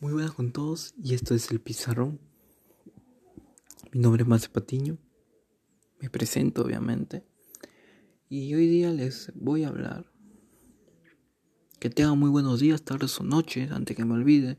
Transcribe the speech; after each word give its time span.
Muy 0.00 0.12
buenas 0.12 0.30
con 0.30 0.52
todos 0.52 0.94
y 1.02 1.14
esto 1.14 1.34
es 1.34 1.50
el 1.50 1.60
Pizarrón. 1.60 2.20
Mi 3.90 3.98
nombre 3.98 4.22
es 4.22 4.28
Marce 4.28 4.48
Patiño. 4.48 4.96
Me 5.98 6.08
presento 6.08 6.62
obviamente. 6.62 7.24
Y 8.28 8.54
hoy 8.54 8.68
día 8.68 8.92
les 8.92 9.32
voy 9.34 9.64
a 9.64 9.68
hablar. 9.68 10.06
Que 11.80 11.90
tengan 11.90 12.16
muy 12.16 12.30
buenos 12.30 12.60
días, 12.60 12.82
tardes 12.82 13.18
o 13.18 13.24
noches, 13.24 13.72
antes 13.72 13.96
que 13.96 14.04
me 14.04 14.14
olvide. 14.14 14.56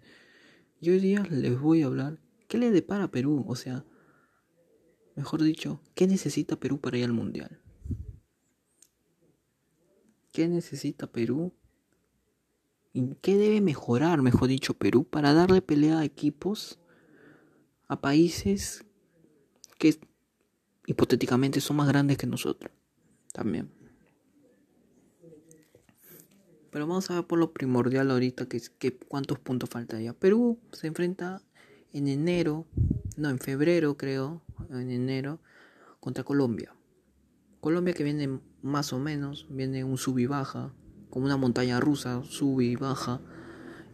Y 0.81 0.89
hoy 0.89 0.99
día 0.99 1.25
les 1.29 1.57
voy 1.57 1.83
a 1.83 1.85
hablar. 1.85 2.19
¿Qué 2.49 2.57
le 2.57 2.69
depara 2.69 3.09
Perú? 3.09 3.45
O 3.47 3.55
sea, 3.55 3.85
mejor 5.15 5.41
dicho, 5.41 5.81
¿qué 5.95 6.05
necesita 6.05 6.59
Perú 6.59 6.81
para 6.81 6.97
ir 6.97 7.05
al 7.05 7.13
mundial? 7.13 7.61
¿Qué 10.33 10.49
necesita 10.49 11.09
Perú 11.09 11.53
qué 13.21 13.37
debe 13.37 13.61
mejorar, 13.61 14.21
mejor 14.21 14.47
dicho, 14.47 14.73
Perú 14.73 15.03
para 15.03 15.33
darle 15.33 15.61
pelea 15.61 15.99
a 15.99 16.05
equipos, 16.05 16.79
a 17.87 18.01
países 18.01 18.83
que 19.77 19.99
hipotéticamente 20.85 21.61
son 21.61 21.77
más 21.77 21.87
grandes 21.87 22.17
que 22.17 22.27
nosotros? 22.27 22.71
También. 23.31 23.71
Pero 26.71 26.87
vamos 26.87 27.09
a 27.09 27.15
ver 27.15 27.25
por 27.25 27.39
lo 27.39 27.51
primordial 27.51 28.11
ahorita 28.11 28.47
que, 28.47 28.97
cuántos 29.07 29.39
puntos 29.39 29.69
falta 29.69 29.99
ya. 29.99 30.13
Perú 30.13 30.59
se 30.71 30.87
enfrenta 30.87 31.41
en 31.93 32.07
enero, 32.07 32.67
no, 33.17 33.29
en 33.29 33.39
febrero 33.39 33.97
creo, 33.97 34.43
en 34.69 34.91
enero, 34.91 35.39
contra 35.99 36.23
Colombia. 36.23 36.75
Colombia 37.59 37.93
que 37.93 38.03
viene 38.03 38.39
más 38.61 38.93
o 38.93 38.99
menos, 38.99 39.47
viene 39.49 39.83
un 39.83 39.97
sub 39.97 40.19
y 40.19 40.27
baja, 40.27 40.73
como 41.09 41.25
una 41.25 41.37
montaña 41.37 41.79
rusa, 41.79 42.23
sube 42.23 42.65
y 42.65 42.75
baja, 42.75 43.21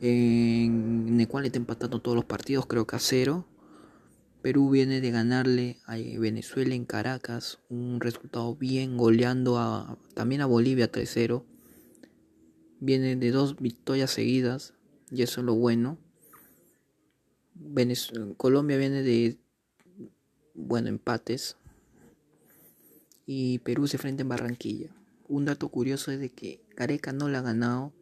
en, 0.02 1.20
el 1.20 1.28
cual 1.28 1.46
está 1.46 1.58
empatando 1.58 2.02
todos 2.02 2.16
los 2.16 2.26
partidos, 2.26 2.66
creo 2.66 2.86
que 2.86 2.96
a 2.96 3.00
cero. 3.00 3.46
Perú 4.42 4.70
viene 4.70 5.02
de 5.02 5.10
ganarle 5.10 5.80
a 5.88 5.96
Venezuela 5.96 6.76
en 6.76 6.86
Caracas, 6.86 7.60
un 7.70 8.00
resultado 8.00 8.56
bien, 8.56 8.96
goleando 8.96 9.58
a, 9.58 9.98
también 10.14 10.42
a 10.42 10.46
Bolivia 10.46 10.92
3-0. 10.92 11.44
Viene 12.80 13.16
de 13.16 13.32
dos 13.32 13.58
victorias 13.60 14.12
seguidas, 14.12 14.74
y 15.10 15.24
eso 15.24 15.42
es 15.42 15.46
lo 15.46 15.56
bueno. 15.56 15.98
Colombia 18.38 18.78
viene 18.78 19.02
de, 19.02 19.40
bueno, 20.54 20.90
empates. 20.90 21.58
Y 23.26 23.58
Perú 23.60 23.88
se 23.88 23.98
enfrenta 23.98 24.22
en 24.22 24.30
Barranquilla 24.30 24.92
un 25.28 25.46
dato 25.46 25.70
curioso 25.70 26.12
es 26.12 26.20
de 26.20 26.30
que 26.30 26.62
Gareca 26.76 27.14
no 27.14 27.30
la 27.30 27.40
ha 27.40 27.42
ganado. 27.42 27.94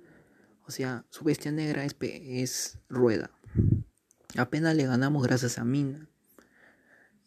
O 0.66 0.72
sea, 0.72 1.06
su 1.10 1.24
bestia 1.24 1.52
negra 1.52 1.86
es, 1.86 1.96
es 2.02 2.80
Rueda. 2.90 3.32
Apenas 4.38 4.76
le 4.76 4.86
ganamos 4.86 5.24
gracias 5.24 5.58
a 5.58 5.66
Mina 5.66 6.10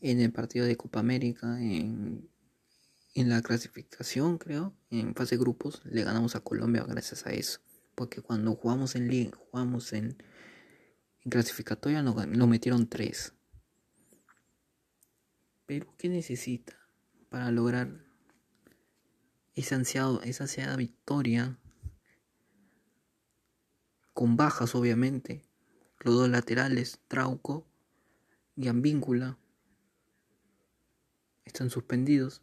en 0.00 0.20
el 0.20 0.32
partido 0.32 0.66
de 0.66 0.76
Copa 0.76 1.00
América, 1.00 1.60
en, 1.60 2.28
en 3.14 3.28
la 3.28 3.42
clasificación, 3.42 4.38
creo, 4.38 4.76
en 4.90 5.14
fase 5.14 5.36
de 5.36 5.40
grupos, 5.40 5.80
le 5.84 6.04
ganamos 6.04 6.36
a 6.36 6.40
Colombia 6.40 6.84
gracias 6.86 7.26
a 7.26 7.30
eso. 7.30 7.60
Porque 7.94 8.20
cuando 8.20 8.54
jugamos 8.54 8.94
en 8.94 9.08
Liga, 9.08 9.36
jugamos 9.36 9.92
en, 9.92 10.18
clasificatoria, 11.28 12.02
nos, 12.02 12.26
nos 12.26 12.48
metieron 12.48 12.88
tres. 12.88 13.32
Pero, 15.66 15.94
¿qué 15.98 16.08
necesita 16.08 16.78
para 17.28 17.50
lograr 17.50 18.05
esa 19.56 19.76
ansiada 19.76 20.76
victoria, 20.76 21.58
con 24.12 24.36
bajas 24.36 24.74
obviamente, 24.74 25.42
los 26.00 26.14
dos 26.14 26.28
laterales, 26.28 27.00
Trauco 27.08 27.66
y 28.54 28.68
Ambíncula, 28.68 29.38
están 31.46 31.70
suspendidos 31.70 32.42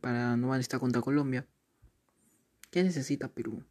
para 0.00 0.36
no 0.36 0.54
estar 0.56 0.80
contra 0.80 1.02
Colombia. 1.02 1.46
¿Qué 2.70 2.82
necesita 2.82 3.28
Perú 3.28 3.64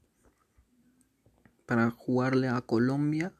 para 1.66 1.92
jugarle 1.92 2.48
a 2.48 2.62
Colombia 2.62 3.34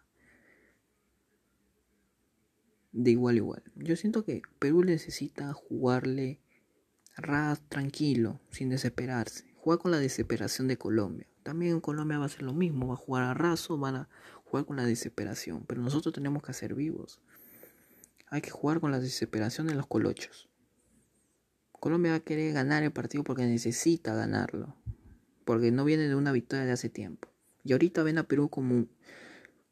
de 2.92 3.12
igual 3.12 3.36
a 3.36 3.38
igual? 3.38 3.64
Yo 3.76 3.96
siento 3.96 4.26
que 4.26 4.42
Perú 4.60 4.84
necesita 4.84 5.54
jugarle 5.54 6.43
Raz 7.16 7.62
tranquilo, 7.70 8.40
sin 8.50 8.70
desesperarse. 8.70 9.46
Juega 9.58 9.82
con 9.82 9.92
la 9.92 10.00
desesperación 10.00 10.68
de 10.68 10.78
Colombia. 10.78 11.28
También 11.44 11.74
en 11.74 11.82
Colombia 11.82 12.18
va 12.18 12.26
a 12.26 12.30
ser 12.30 12.42
lo 12.42 12.54
mismo, 12.54 12.88
va 12.88 12.94
a 12.96 12.98
jugar 12.98 13.24
a 13.24 13.34
raso, 13.34 13.78
van 13.78 13.96
a 13.96 14.10
jugar 14.46 14.66
con 14.66 14.78
la 14.78 14.86
desesperación. 14.86 15.64
Pero 15.68 15.82
nosotros 15.82 16.14
tenemos 16.14 16.42
que 16.42 16.54
ser 16.54 16.74
vivos. 16.74 17.20
Hay 18.30 18.42
que 18.42 18.50
jugar 18.50 18.80
con 18.80 18.92
la 18.92 19.00
desesperación 19.00 19.68
de 19.68 19.76
los 19.76 19.86
colochos. 19.86 20.50
Colombia 21.72 22.12
va 22.12 22.18
a 22.18 22.22
querer 22.22 22.54
ganar 22.54 22.82
el 22.82 22.92
partido 22.92 23.24
porque 23.24 23.46
necesita 23.46 24.16
ganarlo. 24.16 24.76
Porque 25.46 25.72
no 25.72 25.86
viene 25.86 26.08
de 26.08 26.16
una 26.16 26.32
victoria 26.32 26.66
de 26.66 26.72
hace 26.72 26.90
tiempo. 26.90 27.28
Y 27.64 27.74
ahorita 27.74 28.02
ven 28.02 28.18
a 28.18 28.24
Perú 28.24 28.50
como, 28.50 28.88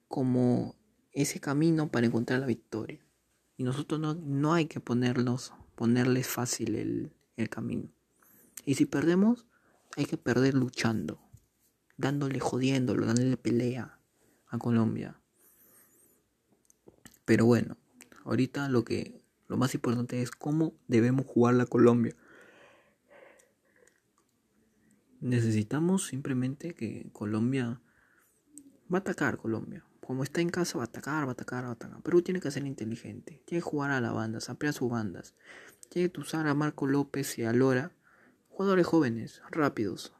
como 0.08 0.76
ese 1.12 1.40
camino 1.40 1.90
para 1.90 2.06
encontrar 2.06 2.40
la 2.40 2.46
victoria. 2.46 3.04
Y 3.58 3.64
nosotros 3.64 4.00
no, 4.00 4.14
no 4.14 4.54
hay 4.54 4.66
que 4.66 4.80
ponernos, 4.80 5.54
ponerles 5.76 6.28
fácil 6.28 6.76
el, 6.76 7.14
el 7.42 7.50
camino. 7.50 7.92
Y 8.66 8.76
si 8.76 8.86
perdemos, 8.86 9.48
hay 9.98 10.06
que 10.06 10.18
perder 10.18 10.54
luchando, 10.54 11.20
dándole 11.98 12.40
jodiéndolo, 12.40 13.06
dándole 13.06 13.38
pelea 13.38 14.00
a 14.48 14.58
Colombia. 14.58 15.20
Pero 17.26 17.46
bueno, 17.46 17.78
ahorita 18.24 18.70
lo 18.70 18.84
que 18.84 19.22
lo 19.48 19.58
más 19.58 19.74
importante 19.74 20.22
es 20.22 20.32
cómo 20.32 20.74
debemos 20.88 21.26
jugar 21.26 21.56
la 21.56 21.66
Colombia. 21.66 22.16
Necesitamos 25.20 26.08
simplemente 26.08 26.74
que 26.74 27.10
Colombia 27.12 27.82
va 28.92 28.98
a 28.98 29.02
atacar 29.02 29.38
Colombia. 29.38 29.86
Como 30.00 30.24
está 30.24 30.42
en 30.42 30.50
casa 30.50 30.78
va 30.78 30.86
a 30.86 30.88
atacar, 30.88 31.26
va 31.26 31.30
a 31.30 31.34
atacar, 31.34 31.66
va 31.66 31.70
a 31.70 31.74
atacar. 31.74 32.02
Perú 32.02 32.22
tiene 32.22 32.40
que 32.40 32.50
ser 32.50 32.66
inteligente. 32.66 33.44
Tiene 33.46 33.62
que 33.62 33.70
jugar 33.70 33.92
a 33.92 34.02
la 34.02 34.12
banda, 34.12 34.40
ampliar 34.48 34.74
sus 34.74 34.90
bandas. 34.90 35.36
Que 35.92 36.10
usar 36.18 36.48
a 36.48 36.54
Marco 36.54 36.88
López 36.88 37.38
y 37.38 37.44
a 37.44 37.52
Lora, 37.52 37.92
jugadores 38.48 38.88
jóvenes, 38.88 39.42
rápidos. 39.52 40.14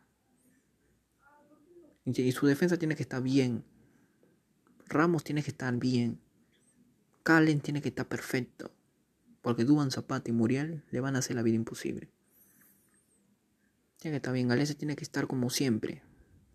Y 2.04 2.32
su 2.34 2.46
defensa 2.46 2.76
tiene 2.76 2.98
que 2.98 3.04
estar 3.04 3.24
bien. 3.24 3.64
Ramos 4.88 5.24
tiene 5.24 5.42
que 5.42 5.52
estar 5.52 5.74
bien. 5.78 6.20
Calen 7.24 7.62
tiene 7.62 7.82
que 7.82 7.88
estar 7.88 8.06
perfecto. 8.06 8.70
Porque 9.42 9.64
Duban 9.64 9.92
Zapata 9.92 10.30
y 10.30 10.34
Muriel 10.34 10.84
le 10.92 11.00
van 11.00 11.16
a 11.16 11.20
hacer 11.20 11.38
la 11.38 11.42
vida 11.42 11.56
imposible. 11.56 12.12
Tiene 13.98 14.16
que 14.16 14.18
estar 14.18 14.34
bien. 14.34 14.50
Galese 14.50 14.76
tiene 14.76 14.98
que 14.98 15.06
estar 15.06 15.26
como 15.26 15.50
siempre. 15.50 16.04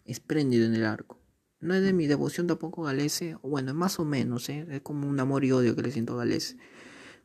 Espléndido 0.05 0.67
en 0.67 0.75
el 0.75 0.85
arco. 0.85 1.19
No 1.61 1.73
es 1.73 1.83
de 1.83 1.95
mi 1.95 2.07
devoción 2.07 2.47
tampoco 2.47 2.83
Galese. 2.83 3.39
Bueno, 3.43 3.73
más 3.73 3.99
o 3.99 4.05
menos. 4.05 4.51
¿eh? 4.51 4.67
Es 4.69 4.83
como 4.83 5.09
un 5.09 5.19
amor 5.21 5.43
y 5.47 5.53
odio 5.53 5.75
que 5.75 5.81
le 5.81 5.91
siento 5.91 6.13
a 6.13 6.19
Galese. 6.19 6.59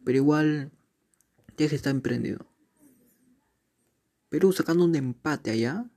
Pero 0.06 0.18
igual 0.18 0.72
ya 1.58 1.68
que 1.68 1.76
está 1.76 1.90
emprendido. 1.90 2.52
Perú 4.30 4.54
sacando 4.54 4.86
un 4.86 4.96
empate 4.96 5.52
allá. 5.52 5.90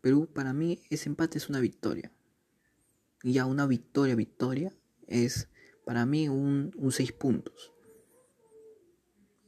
Perú, 0.00 0.28
para 0.32 0.52
mí, 0.52 0.80
ese 0.88 1.08
empate 1.08 1.38
es 1.38 1.48
una 1.48 1.58
victoria. 1.58 2.12
Y 3.24 3.32
ya 3.32 3.46
una 3.46 3.66
victoria, 3.66 4.14
victoria, 4.14 4.72
es 5.08 5.48
para 5.84 6.06
mí 6.06 6.28
un 6.28 6.72
6 6.90 7.12
puntos. 7.12 7.72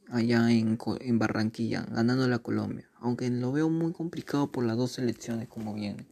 Allá 0.09 0.51
en, 0.51 0.77
Barranquilla, 1.17 1.85
ganando 1.89 2.27
la 2.27 2.39
Colombia. 2.39 2.89
Aunque 2.99 3.29
lo 3.29 3.51
veo 3.51 3.69
muy 3.69 3.93
complicado 3.93 4.51
por 4.51 4.65
las 4.65 4.77
dos 4.77 4.91
selecciones 4.91 5.47
como 5.47 5.73
vienen. 5.73 6.07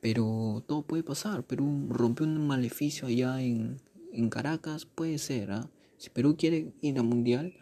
Pero 0.00 0.64
todo 0.66 0.82
puede 0.82 1.02
pasar. 1.02 1.44
Perú 1.44 1.86
rompió 1.88 2.26
un 2.26 2.46
maleficio 2.46 3.08
allá 3.08 3.40
en, 3.40 3.80
en 4.12 4.28
Caracas. 4.28 4.84
Puede 4.84 5.18
ser. 5.18 5.52
¿ah? 5.52 5.70
Si 5.98 6.10
Perú 6.10 6.36
quiere 6.36 6.74
ir 6.82 6.98
al 6.98 7.04
Mundial, 7.04 7.54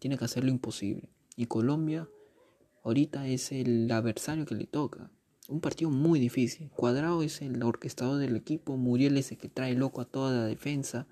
tiene 0.00 0.18
que 0.18 0.24
hacer 0.24 0.42
lo 0.42 0.50
imposible. 0.50 1.08
Y 1.36 1.46
Colombia 1.46 2.08
ahorita 2.82 3.28
es 3.28 3.52
el 3.52 3.90
adversario 3.92 4.46
que 4.46 4.56
le 4.56 4.66
toca. 4.66 5.10
Un 5.48 5.60
partido 5.60 5.90
muy 5.90 6.18
difícil. 6.18 6.70
Cuadrado 6.70 7.22
es 7.22 7.42
el 7.42 7.62
orquestador 7.62 8.18
del 8.18 8.34
equipo. 8.34 8.76
Muriel 8.76 9.16
es 9.16 9.30
el 9.30 9.38
que 9.38 9.48
trae 9.48 9.74
loco 9.74 10.00
a 10.00 10.06
toda 10.06 10.32
la 10.34 10.46
defensa. 10.46 11.06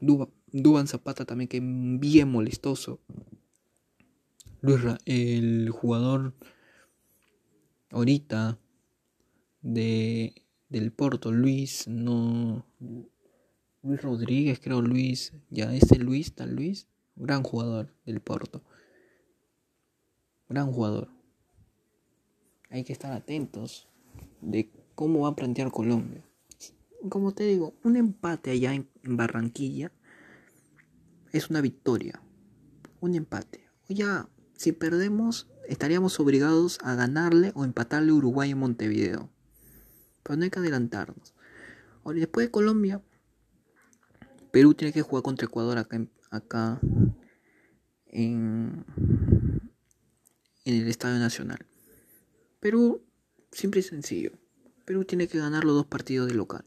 Duban 0.00 0.86
Zapata 0.86 1.24
también 1.24 1.48
que 1.48 1.58
es 1.58 1.62
bien 1.64 2.30
molestoso. 2.30 3.00
Luis, 4.60 4.80
el 5.04 5.70
jugador 5.70 6.34
ahorita 7.90 8.58
de, 9.62 10.34
del 10.68 10.92
Porto, 10.92 11.32
Luis, 11.32 11.88
no. 11.88 12.66
Luis 13.82 14.02
Rodríguez, 14.02 14.60
creo 14.60 14.82
Luis. 14.82 15.32
Ya, 15.50 15.74
este 15.74 15.98
Luis, 15.98 16.34
tal 16.34 16.54
Luis 16.54 16.88
gran 17.18 17.42
jugador 17.42 17.92
del 18.06 18.20
Porto. 18.20 18.62
Gran 20.48 20.72
jugador. 20.72 21.08
Hay 22.70 22.84
que 22.84 22.92
estar 22.92 23.12
atentos 23.12 23.88
de 24.40 24.70
cómo 24.94 25.20
va 25.20 25.30
a 25.30 25.36
plantear 25.36 25.70
Colombia. 25.70 26.24
como 27.08 27.32
te 27.32 27.44
digo, 27.44 27.74
un 27.84 27.96
empate 27.96 28.50
allá 28.50 28.74
en, 28.74 28.88
Barranquilla 29.04 29.92
es 31.32 31.50
una 31.50 31.60
victoria. 31.60 32.20
Un 33.00 33.14
empate. 33.14 33.68
O 33.88 33.94
ya, 33.94 34.28
si 34.54 34.72
perdemos, 34.72 35.48
estaríamos 35.68 36.18
obligados 36.18 36.78
a 36.82 36.94
ganarle 36.94 37.52
o 37.54 37.64
empatarle 37.64 38.10
a 38.10 38.14
Uruguay 38.14 38.50
en 38.50 38.58
Montevideo. 38.58 39.30
Pero 40.22 40.36
no 40.36 40.44
hay 40.44 40.50
que 40.50 40.58
adelantarnos. 40.58 41.34
Ahora, 42.04 42.18
después 42.18 42.46
de 42.46 42.50
Colombia, 42.50 43.02
Perú 44.50 44.74
tiene 44.74 44.92
que 44.92 45.02
jugar 45.02 45.22
contra 45.22 45.46
Ecuador 45.46 45.78
acá, 45.78 46.04
acá 46.30 46.80
en, 48.08 48.84
el 50.64 50.88
Estadio 50.88 51.18
Nacional. 51.18 51.58
Perú, 52.60 53.02
simple 53.52 53.80
y 53.80 53.82
sencillo. 53.82 54.32
Perú 54.84 55.04
tiene 55.04 55.28
que 55.28 55.38
ganar 55.38 55.64
los 55.64 55.74
dos 55.74 55.86
partidos 55.86 56.28
de 56.28 56.34
local. 56.34 56.64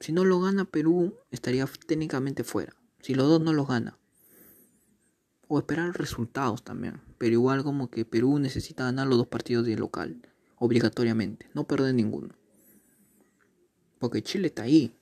Si 0.00 0.12
no 0.12 0.24
lo 0.24 0.40
gana 0.40 0.64
Perú, 0.64 1.14
estaría 1.30 1.66
técnicamente 1.86 2.42
fuera. 2.44 2.74
Si 3.00 3.14
los 3.14 3.28
dos 3.28 3.40
no 3.40 3.52
los 3.52 3.68
gana. 3.68 3.98
O 5.46 5.58
esperar 5.58 5.98
resultados 5.98 6.62
también. 6.64 7.00
Pero 7.18 7.34
igual 7.34 7.62
como 7.64 7.90
que 7.90 8.04
Perú 8.04 8.38
necesita 8.38 8.84
ganar 8.84 9.08
los 9.08 9.18
dos 9.18 9.26
partidos 9.26 9.66
de 9.66 9.76
local. 9.76 10.22
Obligatoriamente. 10.56 11.50
No 11.54 11.66
perder 11.66 11.94
ninguno. 11.94 12.34
Porque 13.98 14.22
Chile 14.22 14.48
está 14.48 14.62
ahí. 14.62 14.94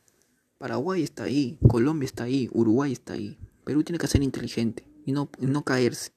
Paraguay 0.59 1.03
está 1.03 1.25
ahí. 1.25 1.59
Colombia 1.69 2.07
está 2.07 2.25
ahí. 2.25 2.49
Uruguay 2.53 2.93
está 2.93 3.13
ahí. 3.13 3.39
Perú 3.65 3.85
tiene 3.85 3.99
que 3.99 4.09
ser 4.09 4.23
inteligente. 4.23 4.88
Y 5.09 5.13
no, 5.13 5.31
no 5.39 5.65
caerse. 5.65 6.13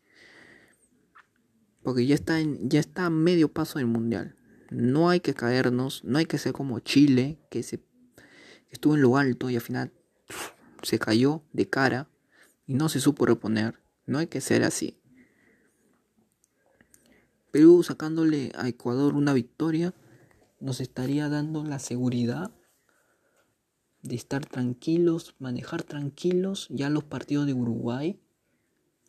Porque 1.81 2.05
ya 2.05 2.13
está, 2.13 2.41
en, 2.41 2.69
ya 2.69 2.81
está 2.81 3.05
a 3.05 3.09
medio 3.09 3.53
paso 3.53 3.79
del 3.79 3.87
mundial. 3.87 4.35
No 4.69 5.09
hay 5.09 5.21
que 5.21 5.33
caernos. 5.33 6.03
No 6.03 6.17
hay 6.17 6.25
que 6.25 6.37
ser 6.37 6.51
como 6.51 6.79
Chile. 6.81 7.39
Que 7.49 7.63
se 7.63 7.81
estuvo 8.69 8.95
en 8.95 9.01
lo 9.01 9.15
alto 9.15 9.49
y 9.49 9.55
al 9.55 9.61
final 9.61 9.93
se 10.83 10.99
cayó 10.99 11.41
de 11.53 11.69
cara 11.69 12.09
y 12.67 12.73
no 12.73 12.89
se 12.89 12.99
supo 12.99 13.25
reponer. 13.25 13.79
No 14.05 14.19
hay 14.19 14.27
que 14.27 14.41
ser 14.41 14.63
así. 14.63 14.99
Perú 17.51 17.81
sacándole 17.83 18.51
a 18.55 18.67
Ecuador 18.67 19.13
una 19.13 19.31
victoria 19.31 19.93
nos 20.59 20.81
estaría 20.81 21.29
dando 21.29 21.63
la 21.63 21.79
seguridad 21.79 22.51
de 24.03 24.15
estar 24.15 24.45
tranquilos, 24.45 25.35
manejar 25.39 25.83
tranquilos 25.83 26.67
ya 26.69 26.89
los 26.89 27.03
partidos 27.03 27.47
de 27.47 27.53
Uruguay. 27.53 28.20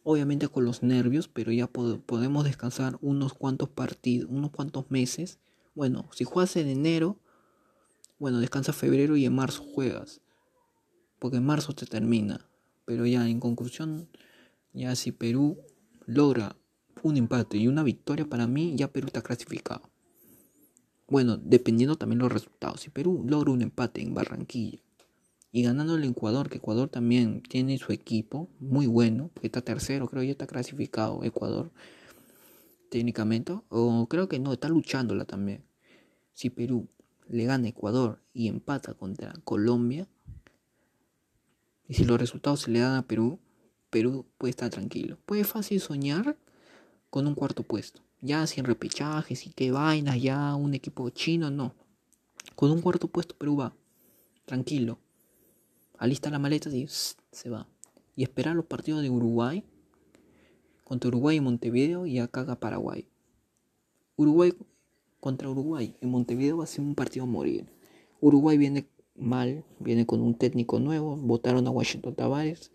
Obviamente 0.05 0.49
con 0.49 0.65
los 0.65 0.83
nervios, 0.83 1.29
pero 1.29 1.53
ya 1.53 1.69
podemos 1.69 2.45
descansar 2.45 2.99
unos 3.01 3.35
cuantos 3.35 3.69
partidos, 3.69 4.29
unos 4.31 4.51
cuantos 4.51 4.91
meses. 4.91 5.39
Bueno, 5.75 6.09
si 6.13 6.25
juegas 6.25 6.57
en 6.57 6.69
enero, 6.69 7.19
bueno, 8.19 8.41
descansa 8.41 8.73
febrero 8.73 9.17
y 9.17 9.27
en 9.27 9.35
marzo 9.35 9.63
juegas. 9.63 10.21
Porque 11.19 11.37
en 11.37 11.47
marzo 11.47 11.73
te 11.73 11.87
termina. 11.87 12.45
Pero 12.85 13.07
ya 13.07 13.29
en 13.29 13.39
conclusión, 13.39 14.09
ya 14.73 14.97
si 14.97 15.13
Perú 15.13 15.59
logra 16.07 16.57
un 17.03 17.17
empate 17.17 17.59
y 17.59 17.69
una 17.69 17.85
victoria 17.85 18.29
para 18.29 18.49
mí, 18.49 18.75
ya 18.77 18.89
Perú 18.89 19.07
está 19.07 19.23
clasificado. 19.23 19.89
Bueno, 21.07 21.37
dependiendo 21.37 21.97
también 21.97 22.19
los 22.19 22.33
resultados. 22.33 22.81
Si 22.81 22.91
Perú 22.91 23.25
logra 23.27 23.53
un 23.53 23.63
empate 23.63 24.03
en 24.03 24.15
Barranquilla 24.15 24.81
y 25.53 25.63
ganando 25.63 25.97
el 25.97 26.05
Ecuador, 26.05 26.49
que 26.49 26.57
Ecuador 26.57 26.89
también 26.89 27.43
tiene 27.43 27.77
su 27.77 27.93
equipo 27.93 28.49
muy 28.59 28.87
bueno, 28.87 29.31
que 29.39 29.47
está 29.47 29.61
tercero, 29.61 30.09
creo 30.09 30.23
que 30.23 30.29
ya 30.29 30.33
está 30.33 30.47
clasificado 30.47 31.23
Ecuador 31.25 31.71
técnicamente, 32.89 33.59
o 33.69 34.07
creo 34.09 34.29
que 34.29 34.39
no, 34.39 34.55
está 34.55 34.69
luchándola 34.69 35.27
también. 35.27 35.63
Si 36.33 36.49
Perú 36.49 36.89
le 37.29 37.45
gana 37.45 37.69
Ecuador 37.69 38.23
y 38.33 38.49
empata 38.49 38.95
contra 38.95 39.35
Colombia, 39.45 40.09
y 41.87 41.95
si 41.95 42.05
los 42.05 42.19
resultados 42.19 42.61
se 42.61 42.71
le 42.71 42.81
dan 42.81 42.97
a 42.97 43.07
Perú, 43.07 43.39
Perú 43.91 44.25
puede 44.39 44.51
estar 44.51 44.71
tranquilo. 44.71 45.19
Puede 45.27 45.45
fácil 45.45 45.81
soñar 45.81 46.39
con 47.11 47.27
un 47.27 47.35
cuarto 47.35 47.63
puesto. 47.63 48.01
Ya 48.23 48.47
sin 48.47 48.65
repechajes 48.65 49.47
y 49.47 49.51
qué 49.51 49.71
vainas, 49.71 50.21
ya 50.23 50.55
un 50.55 50.73
equipo 50.73 51.11
chino, 51.11 51.51
no. 51.51 51.75
Con 52.55 52.71
un 52.71 52.81
cuarto 52.81 53.09
puesto 53.09 53.37
Perú 53.37 53.57
va. 53.57 53.75
Tranquilo. 54.47 54.99
Alista 56.03 56.31
la 56.31 56.41
maleta 56.41 56.69
y 56.69 56.89
se 56.89 57.49
va. 57.49 57.69
Y 58.17 58.25
esperar 58.25 58.57
los 58.57 58.65
partidos 58.65 59.03
de 59.03 59.09
Uruguay. 59.09 59.63
Contra 60.83 61.07
Uruguay 61.07 61.37
y 61.37 61.41
Montevideo 61.41 62.07
y 62.07 62.19
acá 62.19 62.45
Paraguay. 62.59 63.07
Uruguay 64.17 64.53
contra 65.21 65.49
Uruguay. 65.49 65.95
En 66.01 66.11
Montevideo 66.11 66.57
va 66.57 66.65
a 66.65 66.67
ser 66.67 66.81
un 66.81 66.97
partido 66.97 67.23
a 67.23 67.29
morir. 67.29 67.67
Uruguay 68.21 68.59
viene 68.59 68.89
mal, 69.15 69.63
viene 69.79 70.05
con 70.05 70.23
un 70.23 70.35
técnico 70.35 70.81
nuevo. 70.81 71.17
Votaron 71.17 71.69
a 71.69 71.71
Washington 71.71 72.17
Tavares. 72.17 72.73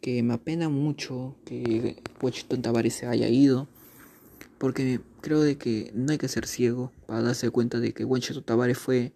Que 0.00 0.22
me 0.22 0.32
apena 0.32 0.70
mucho 0.70 1.36
que 1.44 2.02
Washington 2.22 2.62
Tavares 2.62 2.94
se 2.94 3.06
haya 3.06 3.28
ido. 3.28 3.68
Porque 4.56 5.02
creo 5.20 5.42
de 5.42 5.58
que 5.58 5.90
no 5.94 6.12
hay 6.12 6.18
que 6.18 6.28
ser 6.28 6.46
ciego 6.46 6.92
para 7.04 7.20
darse 7.20 7.50
cuenta 7.50 7.78
de 7.78 7.92
que 7.92 8.06
Washington 8.06 8.44
Tavares 8.44 8.78
fue 8.78 9.12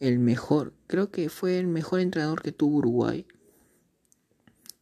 el 0.00 0.18
mejor. 0.18 0.74
Creo 0.86 1.10
que 1.10 1.28
fue 1.28 1.58
el 1.58 1.68
mejor 1.68 2.00
entrenador 2.00 2.42
que 2.42 2.52
tuvo 2.52 2.78
Uruguay. 2.78 3.26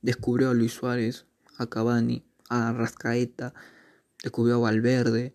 Descubrió 0.01 0.51
a 0.51 0.55
Luis 0.55 0.73
Suárez, 0.73 1.27
a 1.59 1.67
Cavani, 1.67 2.25
a 2.49 2.73
Rascaeta, 2.73 3.53
descubrió 4.23 4.57
a 4.57 4.59
Valverde, 4.59 5.35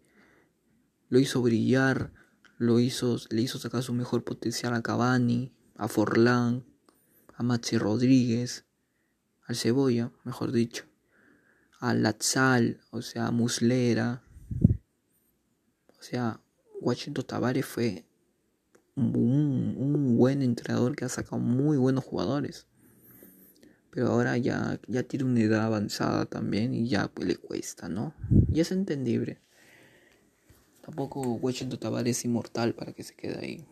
lo 1.10 1.20
hizo 1.20 1.42
brillar, 1.42 2.12
lo 2.58 2.80
hizo, 2.80 3.18
le 3.30 3.42
hizo 3.42 3.60
sacar 3.60 3.84
su 3.84 3.94
mejor 3.94 4.24
potencial 4.24 4.74
a 4.74 4.82
Cavani, 4.82 5.54
a 5.76 5.88
Forlán, 5.88 6.66
a 7.36 7.44
Maxi 7.44 7.78
Rodríguez, 7.78 8.66
al 9.46 9.58
Cebolla, 9.58 10.12
mejor 10.24 10.54
dicho, 10.54 10.86
a 11.80 11.94
Latzal, 11.94 12.80
o 12.92 13.02
sea, 13.02 13.28
a 13.28 13.32
Muslera. 13.32 14.24
O 16.00 16.02
sea, 16.02 16.40
Washington 16.80 17.26
Tavares 17.26 17.66
fue 17.66 18.06
un, 18.96 19.76
un, 19.78 20.18
buen 20.18 20.42
entrenador 20.42 20.96
que 20.96 21.06
ha 21.06 21.10
sacado 21.10 21.40
muy 21.40 21.78
buenos 21.78 22.04
jugadores. 22.04 22.68
Pero 23.90 24.08
ahora 24.08 24.38
ya, 24.38 24.80
ya 24.88 25.04
tiene 25.04 25.26
una 25.26 25.42
edad 25.42 25.66
avanzada 25.66 26.26
también 26.26 26.74
y 26.74 26.88
ya 26.88 27.08
pues 27.08 27.28
le 27.28 27.36
cuesta, 27.36 27.90
¿no? 27.90 28.14
Y 28.52 28.60
es 28.60 28.72
entendible. 28.72 29.40
Tampoco 30.82 31.22
Washington 31.22 31.80
Tavares 31.80 32.18
es 32.18 32.26
inmortal 32.26 32.74
para 32.74 32.92
que 32.92 33.04
se 33.04 33.16
quede 33.16 33.40
ahí. 33.40 33.66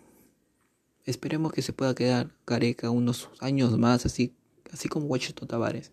Esperemos 1.06 1.52
que 1.52 1.62
se 1.62 1.74
pueda 1.74 1.96
quedar 1.96 2.32
Careca 2.46 2.90
unos 2.90 3.30
años 3.40 3.78
más, 3.78 4.06
así, 4.06 4.36
así 4.72 4.88
como 4.88 5.08
Washington 5.08 5.48
Tavares. 5.48 5.92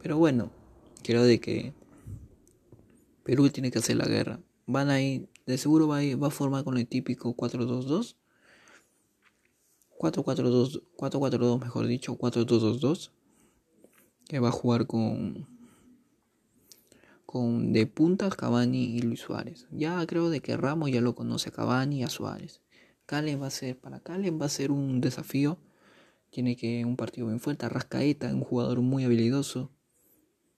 Pero 0.00 0.16
bueno, 0.16 0.50
creo 1.02 1.24
de 1.24 1.40
que 1.40 1.74
Perú 3.24 3.50
tiene 3.50 3.70
que 3.70 3.80
hacer 3.80 3.96
la 3.96 4.06
guerra. 4.06 4.40
Van 4.66 4.88
a 4.88 5.00
ir, 5.00 5.28
de 5.52 5.58
seguro 5.58 5.86
va 5.88 5.98
a, 5.98 6.16
va 6.16 6.28
a 6.28 6.30
formar 6.30 6.64
con 6.64 6.76
el 6.78 6.86
típico 6.86 7.36
4-2-2. 7.36 8.16
4-4-2, 9.98 10.82
4-4-2 10.96 11.60
mejor 11.60 11.86
dicho, 11.86 12.16
4-2-2-2. 12.18 13.10
Que 14.26 14.40
va 14.40 14.48
a 14.48 14.52
jugar 14.52 14.86
con 14.86 15.46
con 17.32 17.72
de 17.72 17.86
puntas 17.86 18.34
Cavani 18.34 18.94
y 18.94 19.00
Luis 19.00 19.20
Suárez. 19.20 19.66
Ya 19.70 20.04
creo 20.06 20.28
de 20.28 20.40
que 20.40 20.54
Ramos 20.58 20.90
ya 20.90 21.00
lo 21.00 21.14
conoce 21.14 21.48
a 21.48 21.52
Cavani 21.52 22.00
y 22.00 22.02
a 22.02 22.10
Suárez. 22.10 22.60
Calen 23.06 23.40
va 23.40 23.46
a 23.46 23.50
ser, 23.50 23.80
para 23.80 24.00
Calen 24.00 24.38
va 24.38 24.44
a 24.44 24.50
ser 24.50 24.70
un 24.70 25.00
desafío. 25.00 25.58
Tiene 26.28 26.56
que 26.56 26.84
un 26.84 26.96
partido 26.96 27.28
bien 27.28 27.40
fuerte. 27.40 27.66
Rascaeta, 27.70 28.34
un 28.34 28.42
jugador 28.42 28.82
muy 28.82 29.04
habilidoso. 29.04 29.70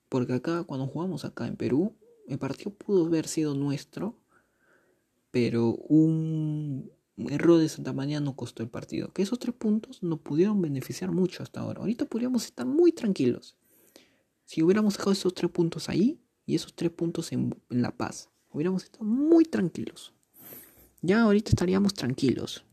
Porque 0.08 0.32
acá, 0.32 0.64
cuando 0.64 0.88
jugamos 0.88 1.24
acá 1.24 1.46
en 1.46 1.54
Perú, 1.56 1.96
el 2.26 2.38
partido 2.38 2.72
pudo 2.72 3.06
haber 3.06 3.28
sido 3.28 3.54
nuestro. 3.54 4.18
Pero 5.34 5.74
un 5.74 6.92
error 7.16 7.58
de 7.58 7.68
Santa 7.68 7.92
María 7.92 8.20
no 8.20 8.36
costó 8.36 8.62
el 8.62 8.68
partido. 8.68 9.12
Que 9.12 9.22
esos 9.22 9.40
tres 9.40 9.52
puntos 9.52 10.00
nos 10.00 10.20
pudieron 10.20 10.62
beneficiar 10.62 11.10
mucho 11.10 11.42
hasta 11.42 11.58
ahora. 11.58 11.80
Ahorita 11.80 12.04
podríamos 12.04 12.44
estar 12.44 12.64
muy 12.64 12.92
tranquilos. 12.92 13.56
Si 14.44 14.62
hubiéramos 14.62 14.96
dejado 14.96 15.10
esos 15.10 15.34
tres 15.34 15.50
puntos 15.50 15.88
ahí, 15.88 16.20
y 16.46 16.54
esos 16.54 16.72
tres 16.76 16.92
puntos 16.92 17.32
en, 17.32 17.52
La 17.68 17.90
Paz. 17.96 18.30
Hubiéramos 18.52 18.84
estado 18.84 19.06
muy 19.06 19.44
tranquilos. 19.44 20.12
Ya 21.02 21.22
ahorita 21.22 21.50
estaríamos 21.50 21.94
tranquilos. 21.94 22.64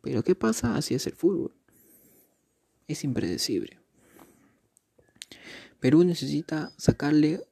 Pero 0.00 0.24
¿qué 0.24 0.34
pasa? 0.34 0.74
Así 0.74 0.94
es 0.94 1.06
el 1.06 1.14
fútbol. 1.14 1.54
Es 2.88 3.04
impredecible. 3.04 3.78
Perú 5.80 6.02
necesita 6.02 6.72
sacarle, 6.78 7.46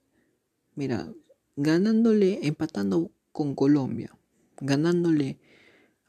mira, 0.74 1.12
ganándole, 1.54 2.46
empatando 2.46 3.10
con 3.30 3.54
Colombia, 3.54 4.16
ganándole 4.60 5.38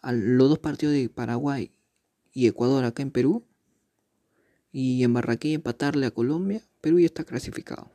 a 0.02 0.12
los 0.12 0.50
dos 0.50 0.60
partidos 0.60 0.94
de 0.94 1.10
Paraguay 1.10 1.72
y 2.34 2.48
Ecuador 2.48 2.84
acá 2.86 3.02
en 3.02 3.12
Perú, 3.12 3.46
y 4.78 5.06
en 5.06 5.14
Barranquilla 5.14 5.56
empatarle 5.56 6.06
a 6.06 6.12
Colombia, 6.12 6.62
Perú 6.82 7.00
ya 7.00 7.06
está 7.06 7.24
clasificado. 7.24 7.90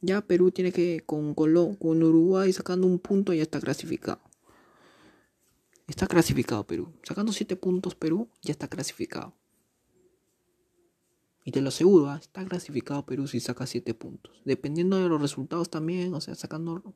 Ya 0.00 0.22
Perú 0.22 0.50
tiene 0.50 0.72
que 0.72 1.02
con, 1.04 1.34
con 1.34 2.02
Uruguay 2.02 2.50
sacando 2.54 2.86
un 2.86 2.98
punto 2.98 3.34
ya 3.34 3.42
está 3.42 3.60
clasificado. 3.60 4.22
está 5.86 6.06
clasificado 6.06 6.66
Perú. 6.66 6.94
Sacando 7.02 7.30
7 7.30 7.56
puntos 7.56 7.94
Perú, 7.94 8.30
ya 8.40 8.52
está 8.52 8.68
clasificado. 8.68 9.34
Y 11.44 11.52
te 11.52 11.60
lo 11.60 11.68
aseguro, 11.68 12.08
¿ah? 12.08 12.18
está 12.22 12.42
clasificado 12.46 13.04
Perú 13.04 13.28
si 13.28 13.40
saca 13.40 13.66
7 13.66 13.92
puntos. 13.92 14.32
Dependiendo 14.46 14.96
de 14.96 15.10
los 15.10 15.20
resultados 15.20 15.68
también, 15.68 16.14
o 16.14 16.22
sea, 16.22 16.34
sacando 16.36 16.94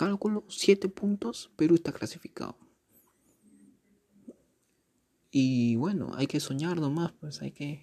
cálculo 0.00 0.44
7 0.48 0.88
puntos, 0.88 1.50
Perú 1.56 1.74
está 1.74 1.92
clasificado. 1.92 2.56
Y 5.30 5.76
bueno, 5.76 6.12
hay 6.14 6.26
que 6.26 6.40
soñar 6.40 6.80
nomás, 6.80 7.12
pues 7.20 7.42
hay 7.42 7.52
que 7.52 7.82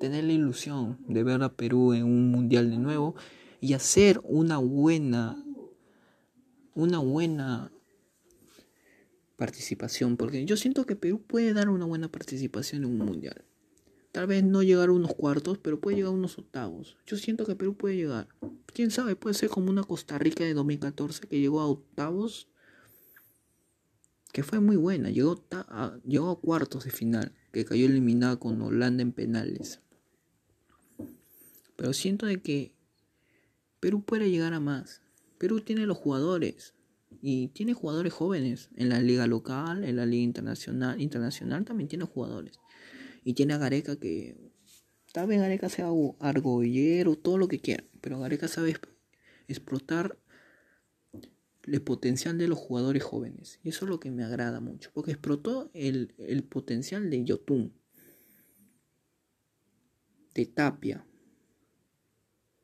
tener 0.00 0.24
la 0.24 0.32
ilusión 0.32 0.96
de 1.06 1.22
ver 1.22 1.42
a 1.42 1.52
Perú 1.52 1.92
en 1.92 2.04
un 2.04 2.30
mundial 2.30 2.70
de 2.70 2.78
nuevo 2.78 3.14
y 3.60 3.74
hacer 3.74 4.22
una 4.24 4.56
buena 4.56 5.44
una 6.74 6.98
buena 6.98 7.70
participación, 9.36 10.16
porque 10.16 10.46
yo 10.46 10.56
siento 10.56 10.86
que 10.86 10.96
Perú 10.96 11.20
puede 11.20 11.52
dar 11.52 11.68
una 11.68 11.84
buena 11.84 12.10
participación 12.10 12.84
en 12.84 12.90
un 12.90 12.98
mundial. 13.04 13.44
Tal 14.12 14.26
vez 14.26 14.42
no 14.42 14.62
llegar 14.62 14.88
a 14.88 14.92
unos 14.92 15.14
cuartos, 15.14 15.58
pero 15.58 15.80
puede 15.80 15.96
llegar 15.96 16.12
a 16.12 16.14
unos 16.14 16.38
octavos. 16.38 16.96
Yo 17.06 17.16
siento 17.16 17.46
que 17.46 17.54
Perú 17.54 17.76
puede 17.76 17.96
llegar. 17.96 18.28
Quién 18.72 18.90
sabe, 18.90 19.14
puede 19.14 19.34
ser 19.34 19.50
como 19.50 19.70
una 19.70 19.84
Costa 19.84 20.18
Rica 20.18 20.42
de 20.42 20.54
2014 20.54 21.28
que 21.28 21.38
llegó 21.38 21.60
a 21.60 21.66
octavos, 21.66 22.48
que 24.32 24.42
fue 24.42 24.58
muy 24.58 24.76
buena. 24.76 25.10
Llegó 25.10 25.44
a, 25.52 25.96
llegó 26.04 26.30
a 26.30 26.40
cuartos 26.40 26.84
de 26.84 26.90
final, 26.90 27.32
que 27.52 27.64
cayó 27.64 27.86
eliminada 27.86 28.36
con 28.36 28.60
Holanda 28.60 29.02
en 29.02 29.12
penales. 29.12 29.80
Pero 31.76 31.92
siento 31.92 32.26
de 32.26 32.42
que 32.42 32.74
Perú 33.78 34.02
puede 34.02 34.30
llegar 34.30 34.54
a 34.54 34.60
más. 34.60 35.02
Perú 35.38 35.60
tiene 35.60 35.86
los 35.86 35.96
jugadores 35.96 36.74
y 37.22 37.48
tiene 37.48 37.74
jugadores 37.74 38.12
jóvenes 38.12 38.70
en 38.76 38.88
la 38.88 39.00
liga 39.00 39.26
local, 39.26 39.84
en 39.84 39.96
la 39.96 40.04
liga 40.04 40.22
internacional, 40.22 41.00
internacional 41.00 41.64
también 41.64 41.88
tiene 41.88 42.04
jugadores. 42.04 42.58
Y 43.24 43.34
tiene 43.34 43.54
a 43.54 43.58
Gareca 43.58 43.96
que 43.96 44.36
tal 45.12 45.26
vez 45.26 45.40
Gareca 45.40 45.68
sea 45.68 45.88
argollero, 46.18 47.16
todo 47.16 47.38
lo 47.38 47.48
que 47.48 47.60
quiera, 47.60 47.84
pero 48.00 48.18
Gareca 48.18 48.48
sabe 48.48 48.76
explotar 49.48 50.18
el 51.64 51.82
potencial 51.82 52.38
de 52.38 52.48
los 52.48 52.58
jugadores 52.58 53.02
jóvenes. 53.02 53.60
Y 53.62 53.68
eso 53.68 53.84
es 53.84 53.90
lo 53.90 54.00
que 54.00 54.10
me 54.10 54.24
agrada 54.24 54.60
mucho, 54.60 54.90
porque 54.94 55.12
explotó 55.12 55.70
el, 55.74 56.14
el 56.18 56.42
potencial 56.44 57.10
de 57.10 57.24
Yotun, 57.24 57.72
de 60.34 60.46
Tapia, 60.46 61.04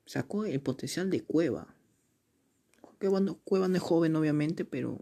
sacó 0.06 0.44
el 0.44 0.60
potencial 0.60 1.10
de 1.10 1.22
Cueva 1.22 1.76
Cueva 2.98 3.20
no, 3.20 3.38
Cueva 3.44 3.68
es 3.72 3.82
joven, 3.82 4.16
obviamente, 4.16 4.64
pero 4.64 5.00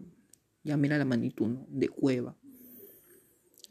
ya 0.63 0.77
mira 0.77 0.99
la 0.99 1.05
magnitud 1.05 1.59
de 1.69 1.89
Cueva. 1.89 2.37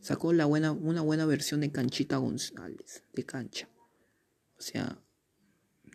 Sacó 0.04 0.34
la 0.34 0.46
buena, 0.46 0.72
una 0.72 1.02
buena 1.02 1.26
versión 1.26 1.62
de 1.62 1.72
Canchita 1.72 2.18
González, 2.18 3.04
de 3.14 3.26
cancha. 3.26 3.68
O 4.60 4.62
sea, 4.62 5.00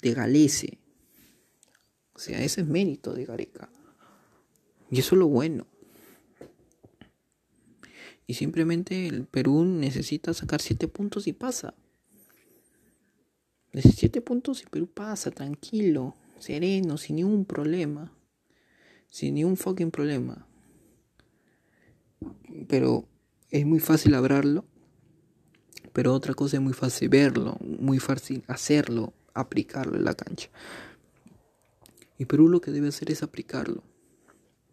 de 0.02 0.14
Galese. 0.14 0.80
O 2.14 2.18
sea, 2.18 2.42
ese 2.42 2.62
es 2.62 2.66
mérito 2.66 3.14
de 3.14 3.24
Gareca. 3.24 3.70
Y 4.90 4.98
eso 4.98 5.14
es 5.14 5.18
lo 5.20 5.28
bueno. 5.28 5.68
Y 8.26 8.34
simplemente 8.34 9.06
el 9.06 9.26
Perú 9.26 9.64
necesita 9.64 10.34
sacar 10.34 10.60
7 10.60 10.88
puntos 10.88 11.28
y 11.28 11.32
pasa. 11.32 11.74
17 13.72 14.20
puntos 14.22 14.62
y 14.62 14.66
Perú 14.66 14.88
pasa, 14.88 15.30
tranquilo, 15.30 16.16
sereno, 16.40 16.98
sin 16.98 17.16
ningún 17.16 17.44
problema 17.44 18.18
sin 19.10 19.34
ningún 19.34 19.56
fucking 19.56 19.90
problema. 19.90 20.46
Pero 22.68 23.08
es 23.50 23.66
muy 23.66 23.80
fácil 23.80 24.14
hablarlo. 24.14 24.64
Pero 25.92 26.14
otra 26.14 26.34
cosa 26.34 26.56
es 26.58 26.62
muy 26.62 26.74
fácil 26.74 27.08
verlo, 27.08 27.56
muy 27.60 27.98
fácil 27.98 28.44
hacerlo, 28.46 29.14
aplicarlo 29.34 29.96
en 29.96 30.04
la 30.04 30.14
cancha. 30.14 30.48
Y 32.18 32.26
Perú 32.26 32.48
lo 32.48 32.60
que 32.60 32.70
debe 32.70 32.88
hacer 32.88 33.10
es 33.10 33.22
aplicarlo. 33.22 33.82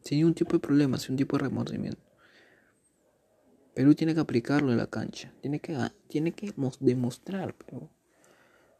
Sin 0.03 0.19
ningún 0.19 0.35
tipo 0.35 0.53
de 0.53 0.59
problema, 0.59 0.97
sin 0.97 1.13
un 1.13 1.17
tipo 1.17 1.37
de 1.37 1.45
remordimiento. 1.45 2.01
Perú 3.73 3.95
tiene 3.95 4.13
que 4.13 4.19
aplicarlo 4.19 4.71
en 4.71 4.77
la 4.77 4.87
cancha. 4.87 5.33
Tiene 5.41 5.59
que, 5.59 5.77
tiene 6.07 6.33
que 6.33 6.53
demostrar, 6.79 7.55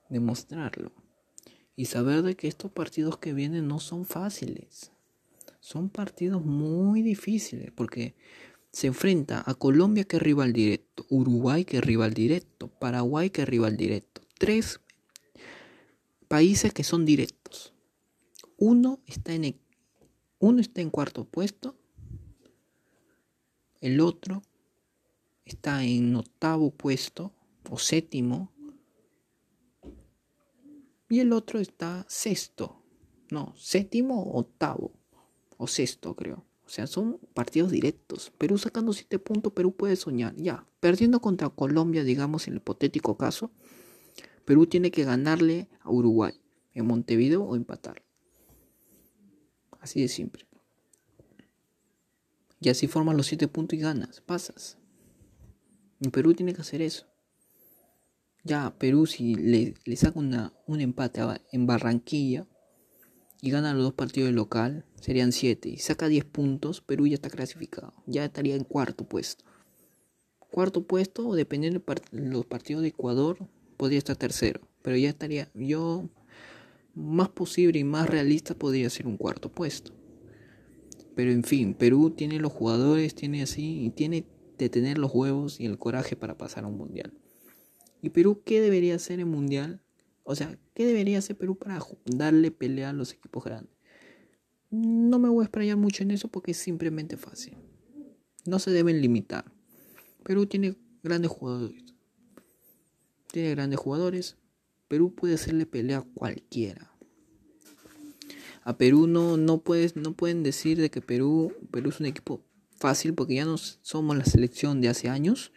demostrarlo. 0.09 0.91
Y 1.75 1.85
saber 1.85 2.21
de 2.21 2.35
que 2.35 2.47
estos 2.47 2.71
partidos 2.71 3.17
que 3.17 3.33
vienen 3.33 3.67
no 3.67 3.79
son 3.79 4.05
fáciles 4.05 4.91
son 5.65 5.89
partidos 5.89 6.45
muy 6.45 7.01
difíciles 7.01 7.71
porque 7.71 8.13
se 8.75 8.87
enfrenta 8.87 9.41
a 9.45 9.53
Colombia 9.53 10.03
que 10.03 10.17
es 10.17 10.21
rival 10.21 10.51
directo, 10.51 11.05
Uruguay 11.09 11.63
que 11.63 11.77
es 11.77 11.83
rival 11.85 12.13
directo, 12.13 12.67
Paraguay 12.67 13.29
que 13.29 13.43
es 13.43 13.47
rival 13.47 13.77
directo. 13.77 14.19
Tres 14.37 14.81
países 16.27 16.73
que 16.73 16.83
son 16.83 17.05
directos. 17.05 17.73
Uno 18.57 18.99
está 19.05 19.33
en, 19.33 19.57
uno 20.39 20.59
está 20.59 20.81
en 20.81 20.89
cuarto 20.89 21.23
puesto, 21.23 21.77
el 23.79 24.01
otro 24.01 24.41
está 25.45 25.85
en 25.85 26.13
octavo 26.13 26.71
puesto 26.71 27.31
o 27.69 27.77
séptimo 27.79 28.51
y 31.07 31.21
el 31.21 31.31
otro 31.31 31.61
está 31.61 32.05
sexto, 32.09 32.83
no, 33.31 33.53
séptimo 33.55 34.33
octavo 34.33 34.91
o 35.55 35.65
sexto, 35.65 36.13
creo. 36.13 36.43
O 36.65 36.69
sea, 36.69 36.87
son 36.87 37.19
partidos 37.33 37.71
directos. 37.71 38.31
Perú 38.37 38.57
sacando 38.57 38.91
7 38.91 39.19
puntos, 39.19 39.53
Perú 39.53 39.75
puede 39.75 39.95
soñar. 39.95 40.35
Ya, 40.35 40.67
perdiendo 40.79 41.21
contra 41.21 41.49
Colombia, 41.49 42.03
digamos, 42.03 42.47
en 42.47 42.53
el 42.53 42.57
hipotético 42.57 43.17
caso, 43.17 43.51
Perú 44.45 44.65
tiene 44.65 44.91
que 44.91 45.03
ganarle 45.03 45.69
a 45.81 45.91
Uruguay 45.91 46.33
en 46.73 46.87
Montevideo 46.87 47.43
o 47.43 47.55
empatar. 47.55 48.03
Así 49.79 50.01
de 50.01 50.07
simple. 50.07 50.47
Y 52.59 52.69
así 52.69 52.87
forman 52.87 53.17
los 53.17 53.27
7 53.27 53.47
puntos 53.47 53.77
y 53.77 53.81
ganas, 53.81 54.21
pasas. 54.21 54.79
Y 55.99 56.09
Perú 56.09 56.33
tiene 56.33 56.53
que 56.53 56.61
hacer 56.61 56.81
eso. 56.81 57.05
Ya, 58.43 58.75
Perú 58.77 59.05
si 59.05 59.35
le, 59.35 59.75
saca 59.95 60.19
un 60.19 60.81
empate 60.81 61.21
en 61.51 61.65
Barranquilla, 61.67 62.47
y 63.45 63.51
gana 63.51 63.75
los 63.75 63.83
dos 63.83 63.93
partidos 63.93 64.29
de 64.29 64.33
local, 64.33 64.85
serían 64.99 65.31
7. 65.31 65.69
Y 65.69 65.77
saca 65.77 66.07
10 66.07 66.25
puntos, 66.25 66.81
Perú 66.81 67.05
ya 67.05 67.13
está 67.13 67.29
clasificado. 67.29 67.93
Ya 68.07 68.25
estaría 68.25 68.55
en 68.55 68.63
cuarto 68.63 69.07
puesto. 69.07 69.45
Cuarto 70.39 70.87
puesto, 70.87 71.35
dependiendo 71.35 71.79
de 71.79 72.31
los 72.31 72.47
partidos 72.47 72.81
de 72.81 72.87
Ecuador, 72.87 73.37
podría 73.77 73.99
estar 73.99 74.15
tercero. 74.15 74.61
Pero 74.81 74.97
ya 74.97 75.09
estaría, 75.09 75.51
yo, 75.53 76.09
más 76.95 77.29
posible 77.29 77.77
y 77.77 77.83
más 77.83 78.09
realista 78.09 78.55
podría 78.55 78.89
ser 78.89 79.05
un 79.05 79.15
cuarto 79.15 79.51
puesto. 79.51 79.91
Pero 81.13 81.31
en 81.31 81.43
fin, 81.43 81.75
Perú 81.75 82.09
tiene 82.09 82.39
los 82.39 82.51
jugadores, 82.51 83.13
tiene 83.13 83.43
así, 83.43 83.85
y 83.85 83.91
tiene 83.91 84.25
de 84.57 84.69
tener 84.69 84.97
los 84.97 85.13
huevos 85.13 85.59
y 85.59 85.67
el 85.67 85.77
coraje 85.77 86.15
para 86.15 86.35
pasar 86.35 86.63
a 86.63 86.67
un 86.67 86.79
mundial. 86.79 87.13
¿Y 88.01 88.09
Perú 88.09 88.41
qué 88.43 88.59
debería 88.59 88.95
hacer 88.95 89.19
en 89.19 89.29
mundial? 89.29 89.83
O 90.25 90.35
sea, 90.35 90.57
¿qué 90.73 90.87
debería 90.87 91.19
hacer 91.19 91.37
Perú 91.37 91.55
para 91.55 91.79
darle 92.03 92.49
pelea 92.49 92.89
a 92.89 92.93
los 92.93 93.13
equipos 93.13 93.43
grandes? 93.43 93.71
No 94.71 95.19
me 95.19 95.29
voy 95.29 95.43
a 95.43 95.45
explayar 95.45 95.77
mucho 95.77 96.01
en 96.01 96.09
eso 96.09 96.29
porque 96.29 96.51
es 96.51 96.57
simplemente 96.57 97.15
fácil. 97.15 97.55
No 98.45 98.57
se 98.57 98.71
deben 98.71 99.01
limitar. 99.01 99.45
Perú 100.23 100.47
tiene 100.47 100.75
grandes 101.03 101.29
jugadores. 101.29 101.83
Tiene 103.31 103.51
grandes 103.51 103.79
jugadores. 103.79 104.37
Perú 104.87 105.13
puede 105.13 105.35
hacerle 105.35 105.67
pelea 105.67 105.99
a 105.99 106.01
cualquiera. 106.01 106.91
A 108.63 108.79
Perú 108.79 109.05
no, 109.05 109.37
no, 109.37 109.59
puedes, 109.61 109.95
no 109.95 110.13
pueden 110.13 110.41
decir 110.41 110.79
de 110.81 110.89
que 110.89 111.01
Perú, 111.01 111.53
Perú 111.69 111.89
es 111.89 111.99
un 111.99 112.07
equipo 112.07 112.43
fácil 112.71 113.13
porque 113.13 113.35
ya 113.35 113.45
no 113.45 113.57
somos 113.57 114.17
la 114.17 114.25
selección 114.25 114.81
de 114.81 114.89
hace 114.89 115.07
años. 115.07 115.51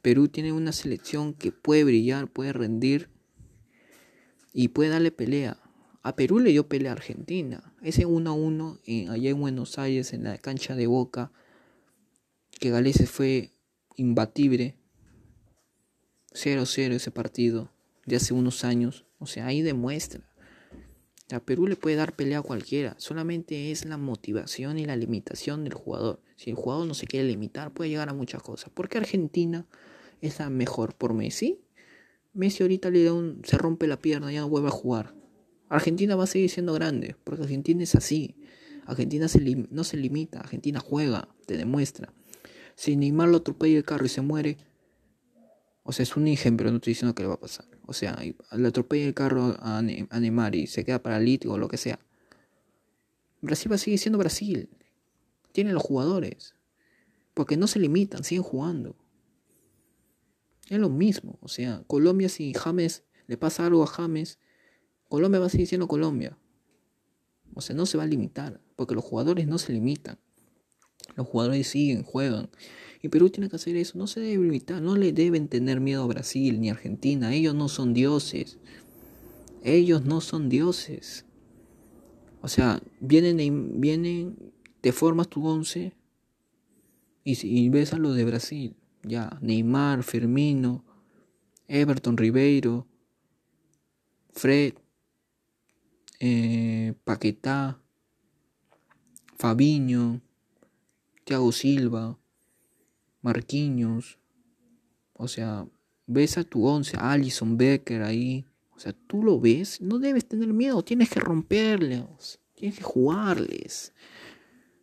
Perú 0.00 0.28
tiene 0.28 0.52
una 0.52 0.70
selección 0.70 1.34
que 1.34 1.50
puede 1.50 1.82
brillar, 1.82 2.30
puede 2.30 2.52
rendir 2.52 3.17
y 4.60 4.66
puede 4.66 4.90
darle 4.90 5.12
pelea. 5.12 5.56
A 6.02 6.16
Perú 6.16 6.40
le 6.40 6.50
dio 6.50 6.68
pelea 6.68 6.90
a 6.90 6.94
Argentina. 6.94 7.72
Ese 7.80 8.06
1 8.06 8.28
a 8.28 8.32
1 8.32 8.80
allá 9.08 9.30
en 9.30 9.40
Buenos 9.40 9.78
Aires, 9.78 10.12
en 10.12 10.24
la 10.24 10.36
cancha 10.36 10.74
de 10.74 10.88
Boca, 10.88 11.30
que 12.58 12.70
Gales 12.70 13.08
fue 13.08 13.52
imbatible. 13.94 14.74
0-0 16.32 16.92
ese 16.92 17.12
partido 17.12 17.70
de 18.04 18.16
hace 18.16 18.34
unos 18.34 18.64
años. 18.64 19.06
O 19.20 19.26
sea, 19.26 19.46
ahí 19.46 19.62
demuestra. 19.62 20.28
A 21.30 21.38
Perú 21.38 21.68
le 21.68 21.76
puede 21.76 21.94
dar 21.94 22.16
pelea 22.16 22.40
a 22.40 22.42
cualquiera. 22.42 22.96
Solamente 22.98 23.70
es 23.70 23.84
la 23.84 23.96
motivación 23.96 24.80
y 24.80 24.86
la 24.86 24.96
limitación 24.96 25.62
del 25.62 25.74
jugador. 25.74 26.20
Si 26.34 26.50
el 26.50 26.56
jugador 26.56 26.84
no 26.88 26.94
se 26.94 27.06
quiere 27.06 27.28
limitar, 27.28 27.72
puede 27.72 27.90
llegar 27.90 28.08
a 28.08 28.12
muchas 28.12 28.42
cosas. 28.42 28.70
¿Por 28.70 28.88
qué 28.88 28.98
Argentina 28.98 29.66
es 30.20 30.40
la 30.40 30.50
mejor 30.50 30.96
por 30.96 31.14
Messi? 31.14 31.60
Messi 32.38 32.62
ahorita 32.62 32.88
le 32.90 33.02
da 33.02 33.12
un, 33.12 33.42
se 33.44 33.58
rompe 33.58 33.88
la 33.88 33.98
pierna, 33.98 34.30
ya 34.30 34.42
no 34.42 34.48
vuelve 34.48 34.68
a 34.68 34.70
jugar. 34.70 35.12
Argentina 35.68 36.14
va 36.14 36.22
a 36.22 36.28
seguir 36.28 36.48
siendo 36.48 36.72
grande, 36.72 37.16
porque 37.24 37.42
Argentina 37.42 37.82
es 37.82 37.96
así. 37.96 38.36
Argentina 38.86 39.26
no 39.70 39.84
se 39.84 39.96
limita, 39.96 40.38
Argentina 40.38 40.78
juega, 40.78 41.28
te 41.46 41.56
demuestra. 41.56 42.14
Si 42.76 42.96
Neymar 42.96 43.28
lo 43.28 43.38
atropella 43.38 43.76
el 43.76 43.84
carro 43.84 44.06
y 44.06 44.08
se 44.08 44.20
muere, 44.20 44.56
o 45.82 45.90
sea, 45.90 46.04
es 46.04 46.16
un 46.16 46.28
ejemplo, 46.28 46.70
no 46.70 46.76
estoy 46.76 46.92
diciendo 46.92 47.12
que 47.14 47.24
le 47.24 47.28
va 47.28 47.34
a 47.34 47.40
pasar. 47.40 47.66
O 47.86 47.92
sea, 47.92 48.16
le 48.52 48.68
atropella 48.68 49.06
el 49.06 49.14
carro 49.14 49.56
a, 49.58 49.82
Neymar 49.82 50.54
y 50.54 50.68
se 50.68 50.84
queda 50.84 51.02
paralítico 51.02 51.54
o 51.54 51.58
lo 51.58 51.66
que 51.66 51.76
sea. 51.76 51.98
Brasil 53.40 53.72
va 53.72 53.74
a 53.74 53.78
seguir 53.78 53.98
siendo 53.98 54.18
Brasil. 54.18 54.70
Tiene 55.50 55.72
los 55.72 55.82
jugadores. 55.82 56.54
Porque 57.34 57.56
no 57.56 57.66
se 57.66 57.80
limitan, 57.80 58.22
siguen 58.22 58.44
jugando. 58.44 58.96
Es 60.68 60.78
lo 60.78 60.90
mismo. 60.90 61.38
O 61.40 61.48
sea, 61.48 61.82
Colombia 61.86 62.28
si 62.28 62.52
James 62.54 63.04
le 63.26 63.36
pasa 63.36 63.66
algo 63.66 63.82
a 63.82 63.86
James, 63.86 64.38
Colombia 65.08 65.40
va 65.40 65.46
a 65.46 65.50
seguir 65.50 65.66
siendo 65.66 65.88
Colombia. 65.88 66.38
O 67.54 67.60
sea, 67.60 67.74
no 67.74 67.86
se 67.86 67.96
va 67.96 68.04
a 68.04 68.06
limitar. 68.06 68.60
Porque 68.76 68.94
los 68.94 69.04
jugadores 69.04 69.46
no 69.46 69.58
se 69.58 69.72
limitan. 69.72 70.18
Los 71.16 71.26
jugadores 71.26 71.68
siguen, 71.68 72.02
juegan. 72.02 72.50
Y 73.02 73.08
Perú 73.08 73.30
tiene 73.30 73.48
que 73.48 73.56
hacer 73.56 73.76
eso. 73.76 73.98
No 73.98 74.06
se 74.06 74.20
debe 74.20 74.44
limitar. 74.44 74.82
No 74.82 74.96
le 74.96 75.12
deben 75.12 75.48
tener 75.48 75.80
miedo 75.80 76.02
a 76.02 76.06
Brasil 76.06 76.60
ni 76.60 76.68
a 76.68 76.72
Argentina. 76.72 77.34
Ellos 77.34 77.54
no 77.54 77.68
son 77.68 77.94
dioses. 77.94 78.58
Ellos 79.62 80.04
no 80.04 80.20
son 80.20 80.48
dioses. 80.48 81.24
O 82.40 82.48
sea, 82.48 82.82
vienen, 83.00 83.80
vienen 83.80 84.52
te 84.80 84.92
formas 84.92 85.28
tu 85.28 85.44
once 85.44 85.92
y, 87.24 87.46
y 87.46 87.68
ves 87.68 87.92
a 87.92 87.98
lo 87.98 88.12
de 88.12 88.24
Brasil. 88.24 88.76
Ya, 89.02 89.38
Neymar, 89.40 90.02
Firmino, 90.02 90.84
Everton 91.66 92.16
Ribeiro, 92.16 92.86
Fred, 94.32 94.74
eh, 96.20 96.94
Paquetá, 97.04 97.80
Fabiño, 99.36 100.20
Thiago 101.24 101.52
Silva, 101.52 102.18
Marquinhos. 103.22 104.18
O 105.12 105.28
sea, 105.28 105.66
ves 106.06 106.38
a 106.38 106.44
tu 106.44 106.64
once, 106.66 106.96
Alison 106.96 107.56
Becker 107.56 108.02
ahí. 108.02 108.44
O 108.74 108.80
sea, 108.80 108.92
tú 108.92 109.22
lo 109.22 109.40
ves, 109.40 109.80
no 109.80 109.98
debes 109.98 110.26
tener 110.26 110.52
miedo, 110.52 110.82
tienes 110.82 111.10
que 111.10 111.20
romperles, 111.20 112.40
tienes 112.54 112.78
que 112.78 112.84
jugarles. 112.84 113.92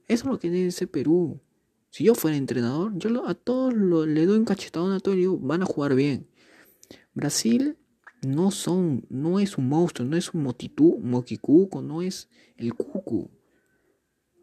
Eso 0.07 0.25
es 0.25 0.25
lo 0.25 0.39
que 0.39 0.50
debe 0.50 0.72
ser 0.72 0.91
Perú. 0.91 1.39
Si 1.96 2.04
yo 2.04 2.14
fuera 2.14 2.36
entrenador, 2.36 2.92
yo 2.98 3.25
a 3.25 3.36
todos 3.36 3.74
le 3.74 4.25
doy 4.25 4.38
un 4.38 4.44
cachetadón 4.44 4.92
a 4.92 5.00
todos 5.00 5.16
y 5.16 5.22
digo, 5.22 5.38
van 5.38 5.62
a 5.62 5.66
jugar 5.66 5.96
bien. 5.96 6.28
Brasil 7.14 7.78
no 8.22 8.52
son, 8.52 9.06
no 9.08 9.40
es 9.40 9.58
un 9.58 9.70
monstruo, 9.70 10.06
no 10.06 10.18
es 10.18 10.34
un 10.34 10.44
motitú, 10.44 11.00
moquicuco, 11.02 11.82
no 11.82 12.02
es 12.02 12.28
el 12.58 12.74
cucu. 12.74 13.32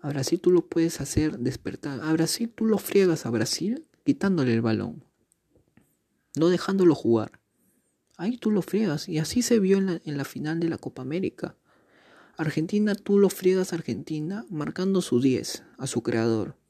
A 0.01 0.09
Brasil 0.09 0.41
tú 0.41 0.51
lo 0.51 0.67
puedes 0.67 1.03
hacer 1.03 1.41
despertar. 1.41 2.01
A 2.01 2.11
Brasil 2.15 2.51
tú 2.51 2.65
lo 2.65 2.79
friegas 2.79 3.27
a 3.27 3.31
Brasil 3.31 3.87
quitándole 4.03 4.55
el 4.55 4.63
balón. 4.63 5.05
No 6.39 6.49
dejándolo 6.49 6.95
jugar. 6.95 7.39
Ahí 8.17 8.39
tú 8.39 8.51
lo 8.51 8.63
friegas. 8.63 9.11
Y 9.11 9.19
así 9.19 9.43
se 9.43 9.59
vio 9.59 9.77
en 9.77 9.85
la, 9.85 10.01
en 10.07 10.17
la 10.17 10.25
final 10.25 10.59
de 10.59 10.71
la 10.71 10.79
Copa 10.79 11.03
América. 11.03 11.55
Argentina, 12.39 12.95
tú 12.95 13.19
lo 13.19 13.29
friegas 13.29 13.75
a 13.75 13.77
Argentina 13.77 14.47
marcando 14.49 15.03
su 15.03 15.21
10 15.21 15.65
a 15.77 15.87
su 15.87 16.03
creador. 16.03 16.62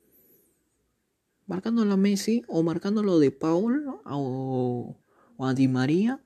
Marcándolo 1.46 1.92
a 1.92 1.96
Messi 1.96 2.44
o 2.48 2.62
marcándolo 2.62 3.18
de 3.18 3.30
Paul 3.30 3.86
o, 4.04 4.96
o 5.36 5.46
a 5.46 5.54
Di 5.54 5.68
María, 5.68 6.22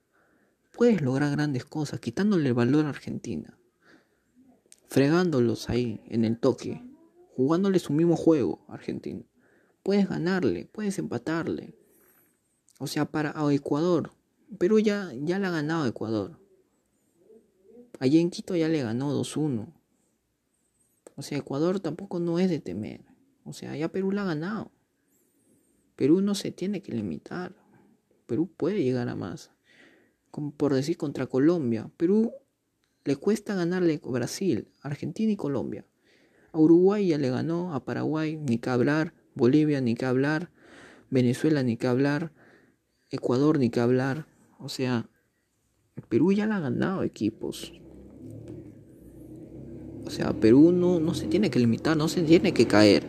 puedes 0.72 1.00
lograr 1.00 1.30
grandes 1.30 1.64
cosas, 1.64 2.00
quitándole 2.00 2.48
el 2.48 2.54
valor 2.54 2.84
a 2.84 2.90
Argentina. 2.90 3.58
Fregándolos 4.88 5.68
ahí 5.68 6.02
en 6.06 6.24
el 6.24 6.38
toque, 6.38 6.82
jugándole 7.34 7.78
su 7.78 7.92
mismo 7.92 8.16
juego 8.16 8.64
a 8.68 8.74
Argentina. 8.74 9.24
Puedes 9.82 10.08
ganarle, 10.08 10.66
puedes 10.66 10.98
empatarle. 10.98 11.74
O 12.78 12.86
sea, 12.86 13.10
para 13.10 13.34
Ecuador. 13.52 14.12
Perú 14.58 14.78
ya, 14.78 15.12
ya 15.22 15.38
le 15.38 15.46
ha 15.46 15.50
ganado 15.50 15.84
a 15.84 15.88
Ecuador. 15.88 16.38
Allí 17.98 18.18
en 18.18 18.30
Quito 18.30 18.54
ya 18.54 18.68
le 18.68 18.82
ganó 18.82 19.18
2-1. 19.18 19.72
O 21.16 21.22
sea, 21.22 21.38
Ecuador 21.38 21.80
tampoco 21.80 22.20
no 22.20 22.38
es 22.38 22.50
de 22.50 22.60
temer. 22.60 23.00
O 23.44 23.52
sea, 23.52 23.76
ya 23.76 23.88
Perú 23.88 24.12
la 24.12 24.22
ha 24.22 24.26
ganado. 24.26 24.70
Perú 25.96 26.20
no 26.20 26.34
se 26.34 26.52
tiene 26.52 26.82
que 26.82 26.92
limitar. 26.92 27.54
Perú 28.26 28.50
puede 28.54 28.82
llegar 28.82 29.08
a 29.08 29.16
más. 29.16 29.50
Como 30.30 30.52
por 30.52 30.74
decir 30.74 30.96
contra 30.96 31.26
Colombia. 31.26 31.90
Perú 31.96 32.32
le 33.04 33.16
cuesta 33.16 33.54
ganarle 33.54 34.00
a 34.04 34.08
Brasil, 34.08 34.68
Argentina 34.82 35.32
y 35.32 35.36
Colombia. 35.36 35.86
A 36.52 36.58
Uruguay 36.58 37.08
ya 37.08 37.18
le 37.18 37.30
ganó, 37.30 37.74
a 37.74 37.84
Paraguay 37.84 38.36
ni 38.36 38.58
que 38.58 38.70
hablar, 38.70 39.14
Bolivia 39.34 39.80
ni 39.80 39.94
que 39.94 40.04
hablar, 40.04 40.50
Venezuela 41.10 41.62
ni 41.62 41.76
que 41.76 41.86
hablar, 41.86 42.32
Ecuador 43.10 43.58
ni 43.58 43.70
que 43.70 43.80
hablar. 43.80 44.26
O 44.58 44.68
sea, 44.68 45.08
Perú 46.08 46.32
ya 46.32 46.46
le 46.46 46.54
ha 46.54 46.60
ganado 46.60 47.02
equipos. 47.02 47.72
O 50.04 50.10
sea, 50.10 50.32
Perú 50.32 50.72
no, 50.72 51.00
no 51.00 51.14
se 51.14 51.26
tiene 51.26 51.50
que 51.50 51.58
limitar, 51.58 51.96
no 51.96 52.08
se 52.08 52.22
tiene 52.22 52.52
que 52.52 52.66
caer. 52.66 53.06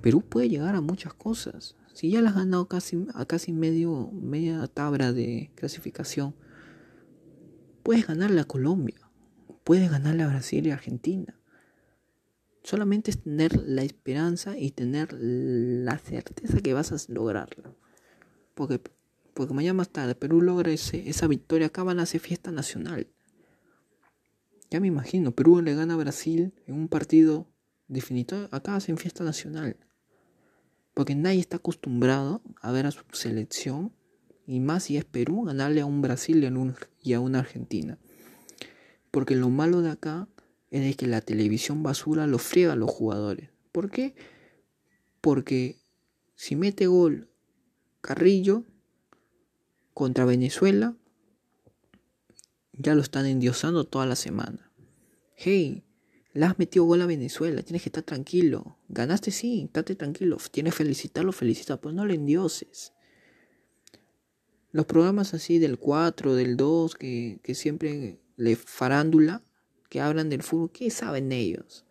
Perú 0.00 0.22
puede 0.22 0.48
llegar 0.48 0.74
a 0.74 0.80
muchas 0.80 1.14
cosas. 1.14 1.76
Si 1.94 2.10
ya 2.10 2.22
le 2.22 2.28
has 2.28 2.34
ganado 2.34 2.68
casi, 2.68 3.06
a 3.14 3.26
casi 3.26 3.52
medio, 3.52 4.10
media 4.12 4.66
tabla 4.66 5.12
de 5.12 5.50
clasificación, 5.54 6.34
puedes 7.82 8.06
ganarle 8.06 8.40
a 8.40 8.44
Colombia, 8.44 9.10
puedes 9.64 9.90
ganarle 9.90 10.22
a 10.22 10.28
Brasil 10.28 10.66
y 10.66 10.70
Argentina. 10.70 11.38
Solamente 12.62 13.10
es 13.10 13.22
tener 13.22 13.60
la 13.66 13.82
esperanza 13.82 14.56
y 14.56 14.70
tener 14.70 15.12
la 15.12 15.98
certeza 15.98 16.60
que 16.60 16.74
vas 16.74 16.92
a 16.92 17.12
lograrlo. 17.12 17.76
Porque, 18.54 18.80
porque 19.34 19.52
mañana 19.52 19.74
más 19.74 19.88
tarde 19.88 20.14
Perú 20.14 20.40
logra 20.40 20.70
esa 20.70 21.26
victoria, 21.26 21.66
acá 21.66 21.82
van 21.82 21.98
a 21.98 22.02
hacer 22.02 22.20
fiesta 22.20 22.52
nacional. 22.52 23.08
Ya 24.70 24.80
me 24.80 24.86
imagino, 24.86 25.32
Perú 25.32 25.60
le 25.60 25.74
gana 25.74 25.94
a 25.94 25.98
Brasil 25.98 26.54
en 26.66 26.74
un 26.76 26.88
partido 26.88 27.46
definitorio. 27.88 28.48
Acá 28.52 28.76
hacen 28.76 28.96
fiesta 28.96 29.22
nacional. 29.22 29.76
Porque 30.94 31.14
nadie 31.14 31.40
está 31.40 31.56
acostumbrado 31.56 32.42
a 32.60 32.72
ver 32.72 32.86
a 32.86 32.90
su 32.90 33.02
selección. 33.12 33.92
Y 34.46 34.60
más 34.60 34.84
si 34.84 34.96
es 34.96 35.04
Perú, 35.04 35.44
ganarle 35.44 35.80
a 35.80 35.86
un 35.86 36.02
Brasil 36.02 36.42
y 37.00 37.12
a 37.12 37.20
una 37.20 37.38
Argentina. 37.38 37.98
Porque 39.10 39.36
lo 39.36 39.50
malo 39.50 39.82
de 39.82 39.90
acá 39.90 40.28
es 40.70 40.96
que 40.96 41.06
la 41.06 41.20
televisión 41.20 41.82
basura 41.82 42.26
lo 42.26 42.38
friega 42.38 42.72
a 42.72 42.76
los 42.76 42.90
jugadores. 42.90 43.50
¿Por 43.70 43.90
qué? 43.90 44.14
Porque 45.20 45.78
si 46.34 46.56
mete 46.56 46.86
gol 46.86 47.28
Carrillo 48.00 48.64
contra 49.94 50.24
Venezuela, 50.24 50.96
ya 52.72 52.94
lo 52.94 53.02
están 53.02 53.26
endiosando 53.26 53.84
toda 53.84 54.06
la 54.06 54.16
semana. 54.16 54.72
Hey, 55.36 55.84
le 56.34 56.46
has 56.46 56.58
metido 56.58 56.84
gol 56.86 57.02
a 57.02 57.06
Venezuela, 57.06 57.62
tienes 57.62 57.82
que 57.82 57.90
estar 57.90 58.02
tranquilo. 58.02 58.76
Ganaste, 58.88 59.30
sí, 59.30 59.64
estate 59.64 59.94
tranquilo. 59.96 60.38
Tienes 60.50 60.72
que 60.72 60.78
felicitarlo, 60.78 61.32
felicita, 61.32 61.80
pues 61.80 61.94
no 61.94 62.06
le 62.06 62.14
endioses. 62.14 62.92
Los 64.70 64.86
programas 64.86 65.34
así 65.34 65.58
del 65.58 65.78
4, 65.78 66.34
del 66.34 66.56
2, 66.56 66.94
que, 66.94 67.40
que 67.42 67.54
siempre 67.54 68.18
le 68.36 68.56
farándula, 68.56 69.42
que 69.90 70.00
hablan 70.00 70.30
del 70.30 70.42
fútbol, 70.42 70.70
¿qué 70.72 70.90
saben 70.90 71.32
ellos? 71.32 71.84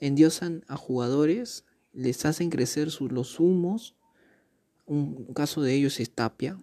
Endiosan 0.00 0.64
a 0.68 0.76
jugadores, 0.76 1.66
les 1.92 2.24
hacen 2.24 2.48
crecer 2.48 2.90
sus, 2.90 3.12
los 3.12 3.40
humos. 3.40 3.94
Un 4.86 5.34
caso 5.34 5.60
de 5.60 5.74
ellos 5.74 6.00
es 6.00 6.10
Tapia, 6.10 6.58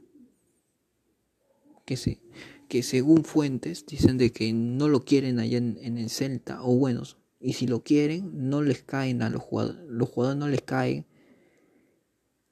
que 1.85 1.95
se, 1.95 2.19
que 2.67 2.83
según 2.83 3.23
fuentes 3.23 3.85
dicen 3.85 4.17
de 4.17 4.31
que 4.31 4.51
no 4.53 4.87
lo 4.87 5.05
quieren 5.05 5.39
allá 5.39 5.57
en, 5.57 5.97
el 5.97 6.09
Celta, 6.09 6.63
o 6.63 6.75
bueno, 6.75 7.03
y 7.39 7.53
si 7.53 7.67
lo 7.67 7.83
quieren, 7.83 8.49
no 8.49 8.61
les 8.61 8.83
caen 8.83 9.21
a 9.21 9.29
los 9.29 9.41
jugadores, 9.41 9.81
los 9.87 10.09
jugadores 10.09 10.39
no 10.39 10.47
les 10.47 10.61
caen, 10.61 11.05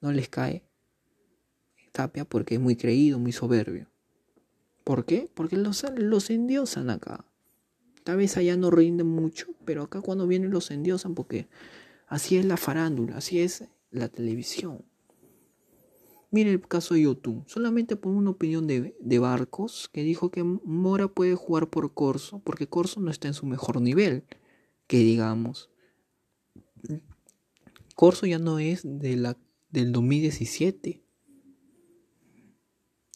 no 0.02 0.12
les 0.12 0.30
cae 0.30 0.64
Tapia 1.94 2.26
porque 2.26 2.56
es 2.56 2.62
muy 2.62 2.76
creído, 2.76 3.20
muy 3.20 3.32
soberbio. 3.32 3.88
¿Por 4.84 5.06
qué? 5.06 5.30
Porque 5.34 5.56
los, 5.56 5.86
los 5.96 6.30
endiosan 6.30 6.90
acá. 6.90 7.26
Tal 8.04 8.18
vez 8.18 8.36
allá 8.36 8.58
no 8.58 8.70
rinden 8.72 9.08
mucho, 9.08 9.48
pero 9.64 9.84
acá 9.84 10.02
cuando 10.02 10.28
vienen 10.28 10.52
los 10.52 10.72
endiosan 10.72 11.14
porque 11.16 11.48
así 12.08 12.36
es 12.38 12.46
la 12.46 12.58
farándula, 12.58 13.18
así 13.18 13.40
es 13.40 13.66
la 13.92 14.10
televisión. 14.10 14.84
Mire 16.34 16.50
el 16.50 16.68
caso 16.68 16.96
de 16.96 17.02
YouTube, 17.02 17.44
solamente 17.46 17.96
por 17.96 18.12
una 18.12 18.32
opinión 18.32 18.66
de, 18.66 19.20
Barcos 19.20 19.88
que 19.94 20.02
dijo 20.02 20.32
que 20.32 20.42
Mora 20.44 21.08
puede 21.08 21.36
jugar 21.36 21.70
por 21.70 21.94
Corso 21.94 22.40
porque 22.40 22.66
Corso 22.66 23.00
no 23.02 23.12
está 23.12 23.28
en 23.28 23.36
su 23.36 23.46
mejor 23.46 23.80
nivel, 23.80 24.24
que 24.88 24.98
digamos. 24.98 25.70
Corso 27.96 28.26
ya 28.26 28.40
no 28.40 28.58
es 28.58 28.82
de 28.84 29.16
la, 29.16 29.38
del 29.70 29.92
2017. 29.92 31.04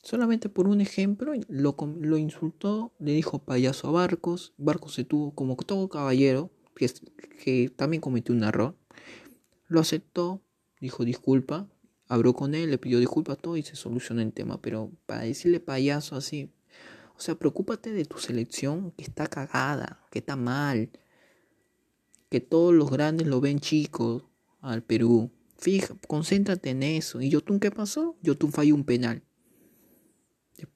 Solamente 0.03 0.47
por 0.47 0.67
un 0.67 0.79
ejemplo, 0.79 1.33
lo, 1.47 1.75
lo 1.99 2.17
insultó, 2.19 2.93
le 2.99 3.13
dijo 3.13 3.39
payaso 3.39 3.87
a 3.87 3.91
Barcos. 3.93 4.53
Barcos 4.57 4.93
se 4.93 5.05
tuvo, 5.05 5.33
como 5.33 5.55
todo 5.55 5.89
caballero, 5.89 6.51
que, 6.75 6.87
que 7.43 7.69
también 7.75 7.99
cometió 7.99 8.35
un 8.35 8.43
error. 8.43 8.75
Lo 9.65 9.79
aceptó, 9.79 10.43
dijo 10.79 11.03
disculpa, 11.03 11.67
habló 12.07 12.33
con 12.33 12.55
él, 12.55 12.71
le 12.71 12.77
pidió 12.77 12.99
disculpas, 12.99 13.37
todo 13.37 13.57
y 13.57 13.63
se 13.63 13.75
solucionó 13.75 14.21
el 14.21 14.33
tema. 14.33 14.61
Pero 14.61 14.91
para 15.05 15.21
decirle 15.21 15.59
payaso 15.59 16.15
así, 16.15 16.51
o 17.17 17.19
sea, 17.19 17.35
preocúpate 17.35 17.91
de 17.91 18.05
tu 18.05 18.19
selección 18.19 18.91
que 18.91 19.03
está 19.03 19.27
cagada, 19.27 20.05
que 20.11 20.19
está 20.19 20.35
mal, 20.35 20.89
que 22.29 22.39
todos 22.39 22.73
los 22.73 22.91
grandes 22.91 23.27
lo 23.27 23.41
ven 23.41 23.59
chicos 23.59 24.23
al 24.61 24.83
Perú. 24.83 25.31
Fija, 25.57 25.95
concéntrate 26.07 26.69
en 26.69 26.83
eso. 26.83 27.21
¿Y 27.21 27.29
Yotun 27.29 27.59
qué 27.59 27.71
pasó? 27.71 28.15
Yotun 28.21 28.51
falló 28.51 28.75
un 28.75 28.83
penal. 28.83 29.23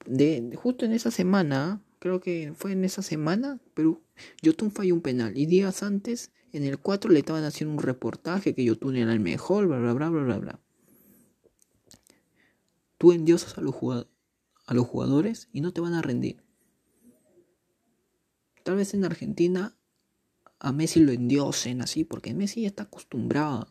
De, 0.06 0.52
justo 0.56 0.84
en 0.84 0.92
esa 0.92 1.10
semana, 1.10 1.82
creo 1.98 2.20
que 2.20 2.52
fue 2.56 2.72
en 2.72 2.84
esa 2.84 3.02
semana, 3.02 3.60
Perú, 3.74 4.00
Yotun 4.42 4.72
falló 4.72 4.94
un 4.94 5.02
penal. 5.02 5.36
Y 5.36 5.46
días 5.46 5.82
antes, 5.82 6.32
en 6.52 6.64
el 6.64 6.78
4 6.78 7.10
le 7.10 7.20
estaban 7.20 7.44
haciendo 7.44 7.74
un 7.74 7.82
reportaje 7.82 8.54
que 8.54 8.64
Yotun 8.64 8.96
era 8.96 9.12
el 9.12 9.20
mejor, 9.20 9.68
bla, 9.68 9.78
bla, 9.78 9.92
bla, 9.92 10.10
bla, 10.10 10.22
bla, 10.24 10.38
bla. 10.38 10.60
Tú 13.02 13.10
endiosas 13.10 13.58
a 13.58 13.60
los, 13.60 13.74
a 14.64 14.74
los 14.74 14.86
jugadores 14.86 15.48
y 15.52 15.60
no 15.60 15.72
te 15.72 15.80
van 15.80 15.94
a 15.94 16.02
rendir. 16.02 16.40
Tal 18.62 18.76
vez 18.76 18.94
en 18.94 19.04
Argentina 19.04 19.76
a 20.60 20.70
Messi 20.70 21.00
lo 21.00 21.10
endiosen 21.10 21.82
así, 21.82 22.04
porque 22.04 22.32
Messi 22.32 22.62
ya 22.62 22.68
está 22.68 22.84
acostumbrado. 22.84 23.66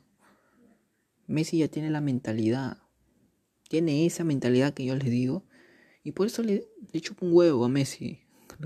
Messi 1.27 1.59
ya 1.59 1.69
tiene 1.69 1.89
la 1.91 2.01
mentalidad. 2.01 2.79
Tiene 3.69 4.05
esa 4.05 4.25
mentalidad 4.25 4.73
que 4.73 4.83
yo 4.83 4.97
les 4.97 5.09
digo. 5.09 5.45
Y 6.03 6.11
por 6.11 6.27
eso 6.27 6.43
le, 6.43 6.67
le 6.91 7.01
un 7.21 7.33
huevo 7.33 7.63
a 7.63 7.69
Messi. 7.69 8.19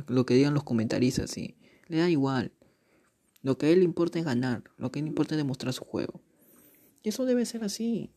Lo 0.08 0.26
que 0.26 0.34
digan 0.34 0.56
los 0.56 0.64
comentaristas, 0.64 1.30
sí. 1.30 1.60
Le 1.86 1.98
da 1.98 2.10
igual. 2.10 2.54
Lo 3.44 3.60
que 3.60 3.68
a 3.68 3.70
él 3.70 3.82
le 3.82 3.86
importa 3.86 4.18
es 4.18 4.26
ganar. 4.26 4.64
Lo 4.78 4.92
que 4.92 4.98
él 4.98 5.06
le 5.06 5.10
importa 5.10 5.36
es 5.36 5.38
demostrar 5.38 5.74
su 5.74 5.86
juego. 5.86 6.24
Y 7.04 7.10
eso 7.10 7.24
debe 7.26 7.46
ser 7.46 7.64
así. 7.64 8.15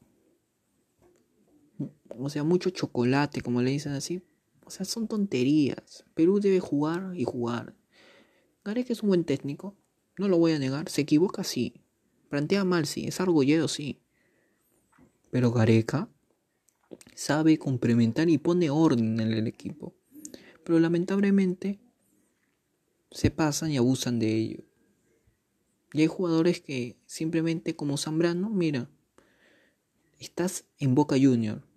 O 2.17 2.31
sea, 2.31 2.45
mucho 2.45 2.71
chocolate, 2.71 3.43
como 3.43 3.63
le 3.63 3.71
dicen 3.71 3.93
así. 3.93 4.23
O 4.65 4.71
sea, 4.71 4.85
son 4.85 5.09
tonterías. 5.09 6.05
Perú 6.15 6.41
debe 6.41 6.61
jugar 6.61 7.13
y 7.15 7.25
jugar. 7.25 7.75
Gareca 8.65 8.93
es 8.93 9.03
un 9.03 9.09
buen 9.09 9.25
técnico. 9.25 9.77
No 10.19 10.29
lo 10.29 10.39
voy 10.39 10.53
a 10.53 10.59
negar. 10.59 10.89
Se 10.89 11.03
equivoca, 11.03 11.45
sí. 11.45 11.83
Plantea 12.29 12.65
mal, 12.65 12.87
sí. 12.87 13.07
Es 13.07 13.21
argollero, 13.21 13.69
sí. 13.69 14.01
Pero 15.31 15.53
Gareca 15.53 16.11
sabe 17.15 17.59
complementar 17.59 18.29
y 18.29 18.39
pone 18.39 18.71
orden 18.71 19.21
en 19.21 19.33
el 19.33 19.47
equipo. 19.47 19.95
Pero 20.65 20.81
lamentablemente 20.81 21.81
se 23.11 23.31
pasan 23.31 23.71
y 23.71 23.79
abusan 23.79 24.19
de 24.19 24.35
ello. 24.35 24.65
Y 25.93 26.03
hay 26.03 26.07
jugadores 26.07 26.61
que 26.61 26.99
simplemente 27.07 27.75
como 27.75 27.97
Zambrano, 27.97 28.51
mira, 28.51 28.91
estás 30.19 30.67
en 30.79 30.95
Boca 30.95 31.17
Junior 31.19 31.68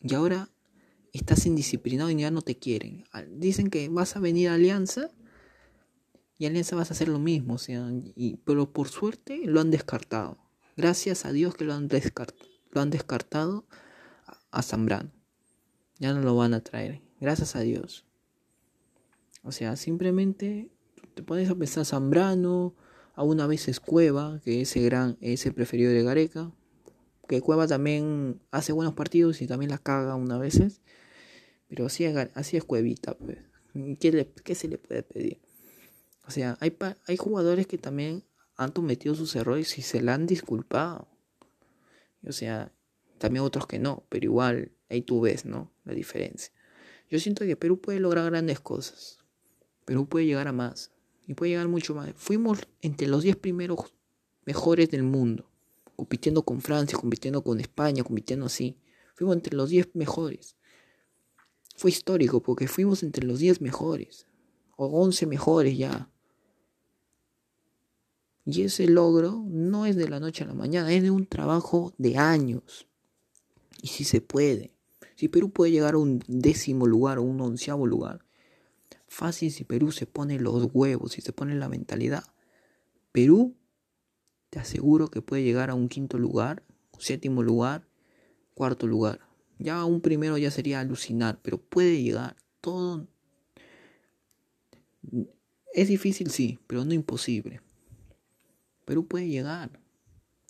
y 0.00 0.14
ahora 0.14 0.50
estás 1.12 1.46
indisciplinado 1.46 2.10
y 2.10 2.16
ya 2.16 2.30
no 2.30 2.42
te 2.42 2.58
quieren. 2.58 3.04
Dicen 3.30 3.70
que 3.70 3.88
vas 3.88 4.16
a 4.16 4.20
venir 4.20 4.48
a 4.48 4.54
Alianza 4.54 5.10
y 6.38 6.46
Alianza 6.46 6.76
vas 6.76 6.90
a 6.90 6.94
hacer 6.94 7.08
lo 7.08 7.18
mismo, 7.18 7.54
o 7.54 7.58
sea, 7.58 7.90
y, 8.14 8.36
pero 8.44 8.72
por 8.72 8.88
suerte 8.88 9.42
lo 9.44 9.60
han 9.60 9.70
descartado. 9.70 10.38
Gracias 10.76 11.24
a 11.24 11.32
Dios 11.32 11.54
que 11.54 11.64
lo 11.64 11.72
han 11.72 11.88
descartado 11.88 12.46
lo 12.76 12.82
han 12.82 12.90
descartado 12.90 13.64
a 14.50 14.62
Zambrano. 14.62 15.10
Ya 15.98 16.12
no 16.12 16.20
lo 16.20 16.36
van 16.36 16.52
a 16.52 16.60
traer. 16.60 17.00
Gracias 17.20 17.56
a 17.56 17.60
Dios. 17.60 18.04
O 19.42 19.50
sea, 19.50 19.76
simplemente 19.76 20.70
te 21.14 21.22
pones 21.22 21.48
a 21.48 21.54
pensar 21.54 21.86
Zambrano, 21.86 22.74
a 23.14 23.22
una 23.22 23.46
vez 23.46 23.68
es 23.68 23.80
Cueva, 23.80 24.40
que 24.44 24.60
ese 24.60 24.82
gran, 24.82 25.16
ese 25.22 25.52
preferido 25.52 25.90
de 25.90 26.02
Gareca. 26.02 26.52
Que 27.26 27.40
Cueva 27.40 27.66
también 27.66 28.40
hace 28.50 28.72
buenos 28.72 28.94
partidos 28.94 29.42
y 29.42 29.46
también 29.46 29.70
la 29.70 29.78
caga 29.78 30.14
una 30.14 30.38
veces. 30.38 30.80
Pero 31.68 31.86
así 31.86 32.04
es, 32.04 32.16
así 32.34 32.56
es 32.56 32.64
Cuevita, 32.64 33.16
pues. 33.16 33.38
¿Qué, 34.00 34.32
¿Qué, 34.44 34.54
se 34.54 34.68
le 34.68 34.78
puede 34.78 35.02
pedir? 35.02 35.40
O 36.26 36.30
sea, 36.30 36.56
hay, 36.60 36.76
hay 37.06 37.16
jugadores 37.16 37.66
que 37.66 37.76
también 37.76 38.24
han 38.56 38.72
cometido 38.72 39.14
sus 39.14 39.36
errores 39.36 39.76
y 39.78 39.82
se 39.82 40.00
la 40.00 40.14
han 40.14 40.26
disculpado. 40.26 41.08
O 42.26 42.32
sea, 42.32 42.72
también 43.18 43.44
otros 43.44 43.66
que 43.66 43.78
no, 43.78 44.06
pero 44.08 44.24
igual 44.24 44.72
ahí 44.88 45.02
tú 45.02 45.20
ves, 45.20 45.44
¿no? 45.44 45.72
La 45.84 45.92
diferencia. 45.92 46.52
Yo 47.08 47.18
siento 47.20 47.44
que 47.44 47.56
Perú 47.56 47.80
puede 47.80 48.00
lograr 48.00 48.30
grandes 48.30 48.60
cosas. 48.60 49.18
Perú 49.84 50.08
puede 50.08 50.26
llegar 50.26 50.48
a 50.48 50.52
más. 50.52 50.92
Y 51.26 51.34
puede 51.34 51.52
llegar 51.52 51.68
mucho 51.68 51.94
más. 51.94 52.12
Fuimos 52.16 52.66
entre 52.82 53.08
los 53.08 53.22
10 53.22 53.36
primeros 53.36 53.94
mejores 54.44 54.90
del 54.90 55.02
mundo. 55.02 55.50
Compitiendo 55.96 56.44
con 56.44 56.60
Francia, 56.60 56.98
compitiendo 56.98 57.42
con 57.42 57.58
España, 57.60 58.04
compitiendo 58.04 58.46
así. 58.46 58.78
Fuimos 59.14 59.36
entre 59.36 59.56
los 59.56 59.70
10 59.70 59.94
mejores. 59.94 60.56
Fue 61.76 61.90
histórico 61.90 62.42
porque 62.42 62.68
fuimos 62.68 63.02
entre 63.02 63.26
los 63.26 63.38
10 63.38 63.60
mejores. 63.60 64.26
O 64.76 64.86
11 64.86 65.26
mejores 65.26 65.76
ya. 65.76 66.10
Y 68.44 68.62
ese 68.62 68.86
logro 68.86 69.44
no 69.48 69.86
es 69.86 69.96
de 69.96 70.08
la 70.08 70.20
noche 70.20 70.44
a 70.44 70.46
la 70.46 70.54
mañana, 70.54 70.92
es 70.92 71.02
de 71.02 71.10
un 71.10 71.26
trabajo 71.26 71.94
de 71.98 72.16
años. 72.16 72.86
Y 73.82 73.88
si 73.88 74.04
se 74.04 74.20
puede. 74.20 74.72
Si 75.16 75.28
Perú 75.28 75.50
puede 75.50 75.72
llegar 75.72 75.94
a 75.94 75.98
un 75.98 76.22
décimo 76.28 76.86
lugar 76.86 77.18
o 77.18 77.22
un 77.22 77.40
onceavo 77.40 77.86
lugar. 77.86 78.24
Fácil 79.08 79.50
si 79.50 79.64
Perú 79.64 79.90
se 79.90 80.06
pone 80.06 80.38
los 80.38 80.68
huevos, 80.72 81.12
si 81.12 81.22
se 81.22 81.32
pone 81.32 81.54
la 81.54 81.68
mentalidad. 81.68 82.24
Perú, 83.12 83.56
te 84.56 84.60
aseguro 84.60 85.08
que 85.08 85.20
puede 85.20 85.42
llegar 85.42 85.68
a 85.68 85.74
un 85.74 85.90
quinto 85.90 86.16
lugar, 86.16 86.62
séptimo 86.98 87.42
lugar, 87.42 87.86
cuarto 88.54 88.86
lugar. 88.86 89.20
Ya 89.58 89.84
un 89.84 90.00
primero 90.00 90.38
ya 90.38 90.50
sería 90.50 90.80
alucinar, 90.80 91.38
pero 91.42 91.58
puede 91.58 92.02
llegar. 92.02 92.36
Todo 92.62 93.06
es 95.74 95.88
difícil, 95.88 96.30
sí, 96.30 96.58
pero 96.66 96.86
no 96.86 96.94
imposible. 96.94 97.60
Perú 98.86 99.06
puede 99.06 99.28
llegar. 99.28 99.78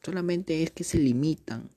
Solamente 0.05 0.62
es 0.62 0.71
que 0.71 0.85
se 0.85 1.01
limitan. 1.01 1.73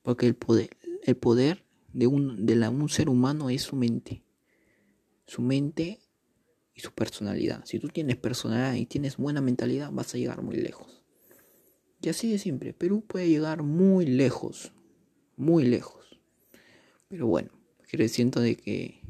Porque 0.00 0.26
el 0.26 0.34
poder, 0.34 0.70
el 1.02 1.16
poder 1.18 1.62
de, 1.92 2.06
un, 2.06 2.46
de 2.46 2.68
un 2.68 2.88
ser 2.88 3.10
humano 3.10 3.50
es 3.50 3.60
su 3.60 3.76
mente. 3.76 4.22
Su 5.26 5.42
mente 5.42 6.00
y 6.72 6.80
su 6.80 6.90
personalidad. 6.92 7.66
Si 7.66 7.78
tú 7.78 7.88
tienes 7.88 8.16
personalidad 8.16 8.76
y 8.76 8.86
tienes 8.86 9.18
buena 9.18 9.42
mentalidad, 9.42 9.90
vas 9.92 10.14
a 10.14 10.16
llegar 10.16 10.40
muy 10.40 10.56
lejos. 10.56 11.01
Y 12.02 12.08
así 12.08 12.30
de 12.30 12.38
simple. 12.38 12.74
Perú 12.74 13.04
puede 13.06 13.28
llegar 13.28 13.62
muy 13.62 14.04
lejos. 14.04 14.72
Muy 15.36 15.64
lejos. 15.64 16.20
Pero 17.08 17.26
bueno, 17.26 17.50
siento 18.08 18.40
de 18.40 18.56
que... 18.56 19.00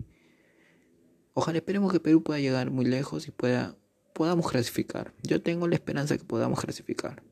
Ojalá 1.35 1.59
esperemos 1.59 1.91
que 1.93 2.01
Perú 2.01 2.23
pueda 2.23 2.39
llegar 2.39 2.71
muy 2.71 2.85
lejos 2.85 3.27
y 3.27 3.31
pueda 3.31 3.77
podamos 4.13 4.51
clasificar. 4.51 5.13
Yo 5.23 5.43
tengo 5.43 5.67
la 5.69 5.75
esperanza 5.75 6.17
que 6.17 6.25
podamos 6.25 6.61
clasificar. 6.61 7.23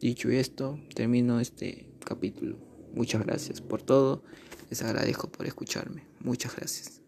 Dicho 0.00 0.30
esto, 0.30 0.80
termino 0.94 1.40
este 1.40 1.86
capítulo. 2.04 2.58
Muchas 2.94 3.24
gracias 3.24 3.60
por 3.60 3.82
todo. 3.82 4.24
Les 4.70 4.82
agradezco 4.82 5.30
por 5.30 5.46
escucharme. 5.46 6.06
Muchas 6.20 6.56
gracias. 6.56 6.99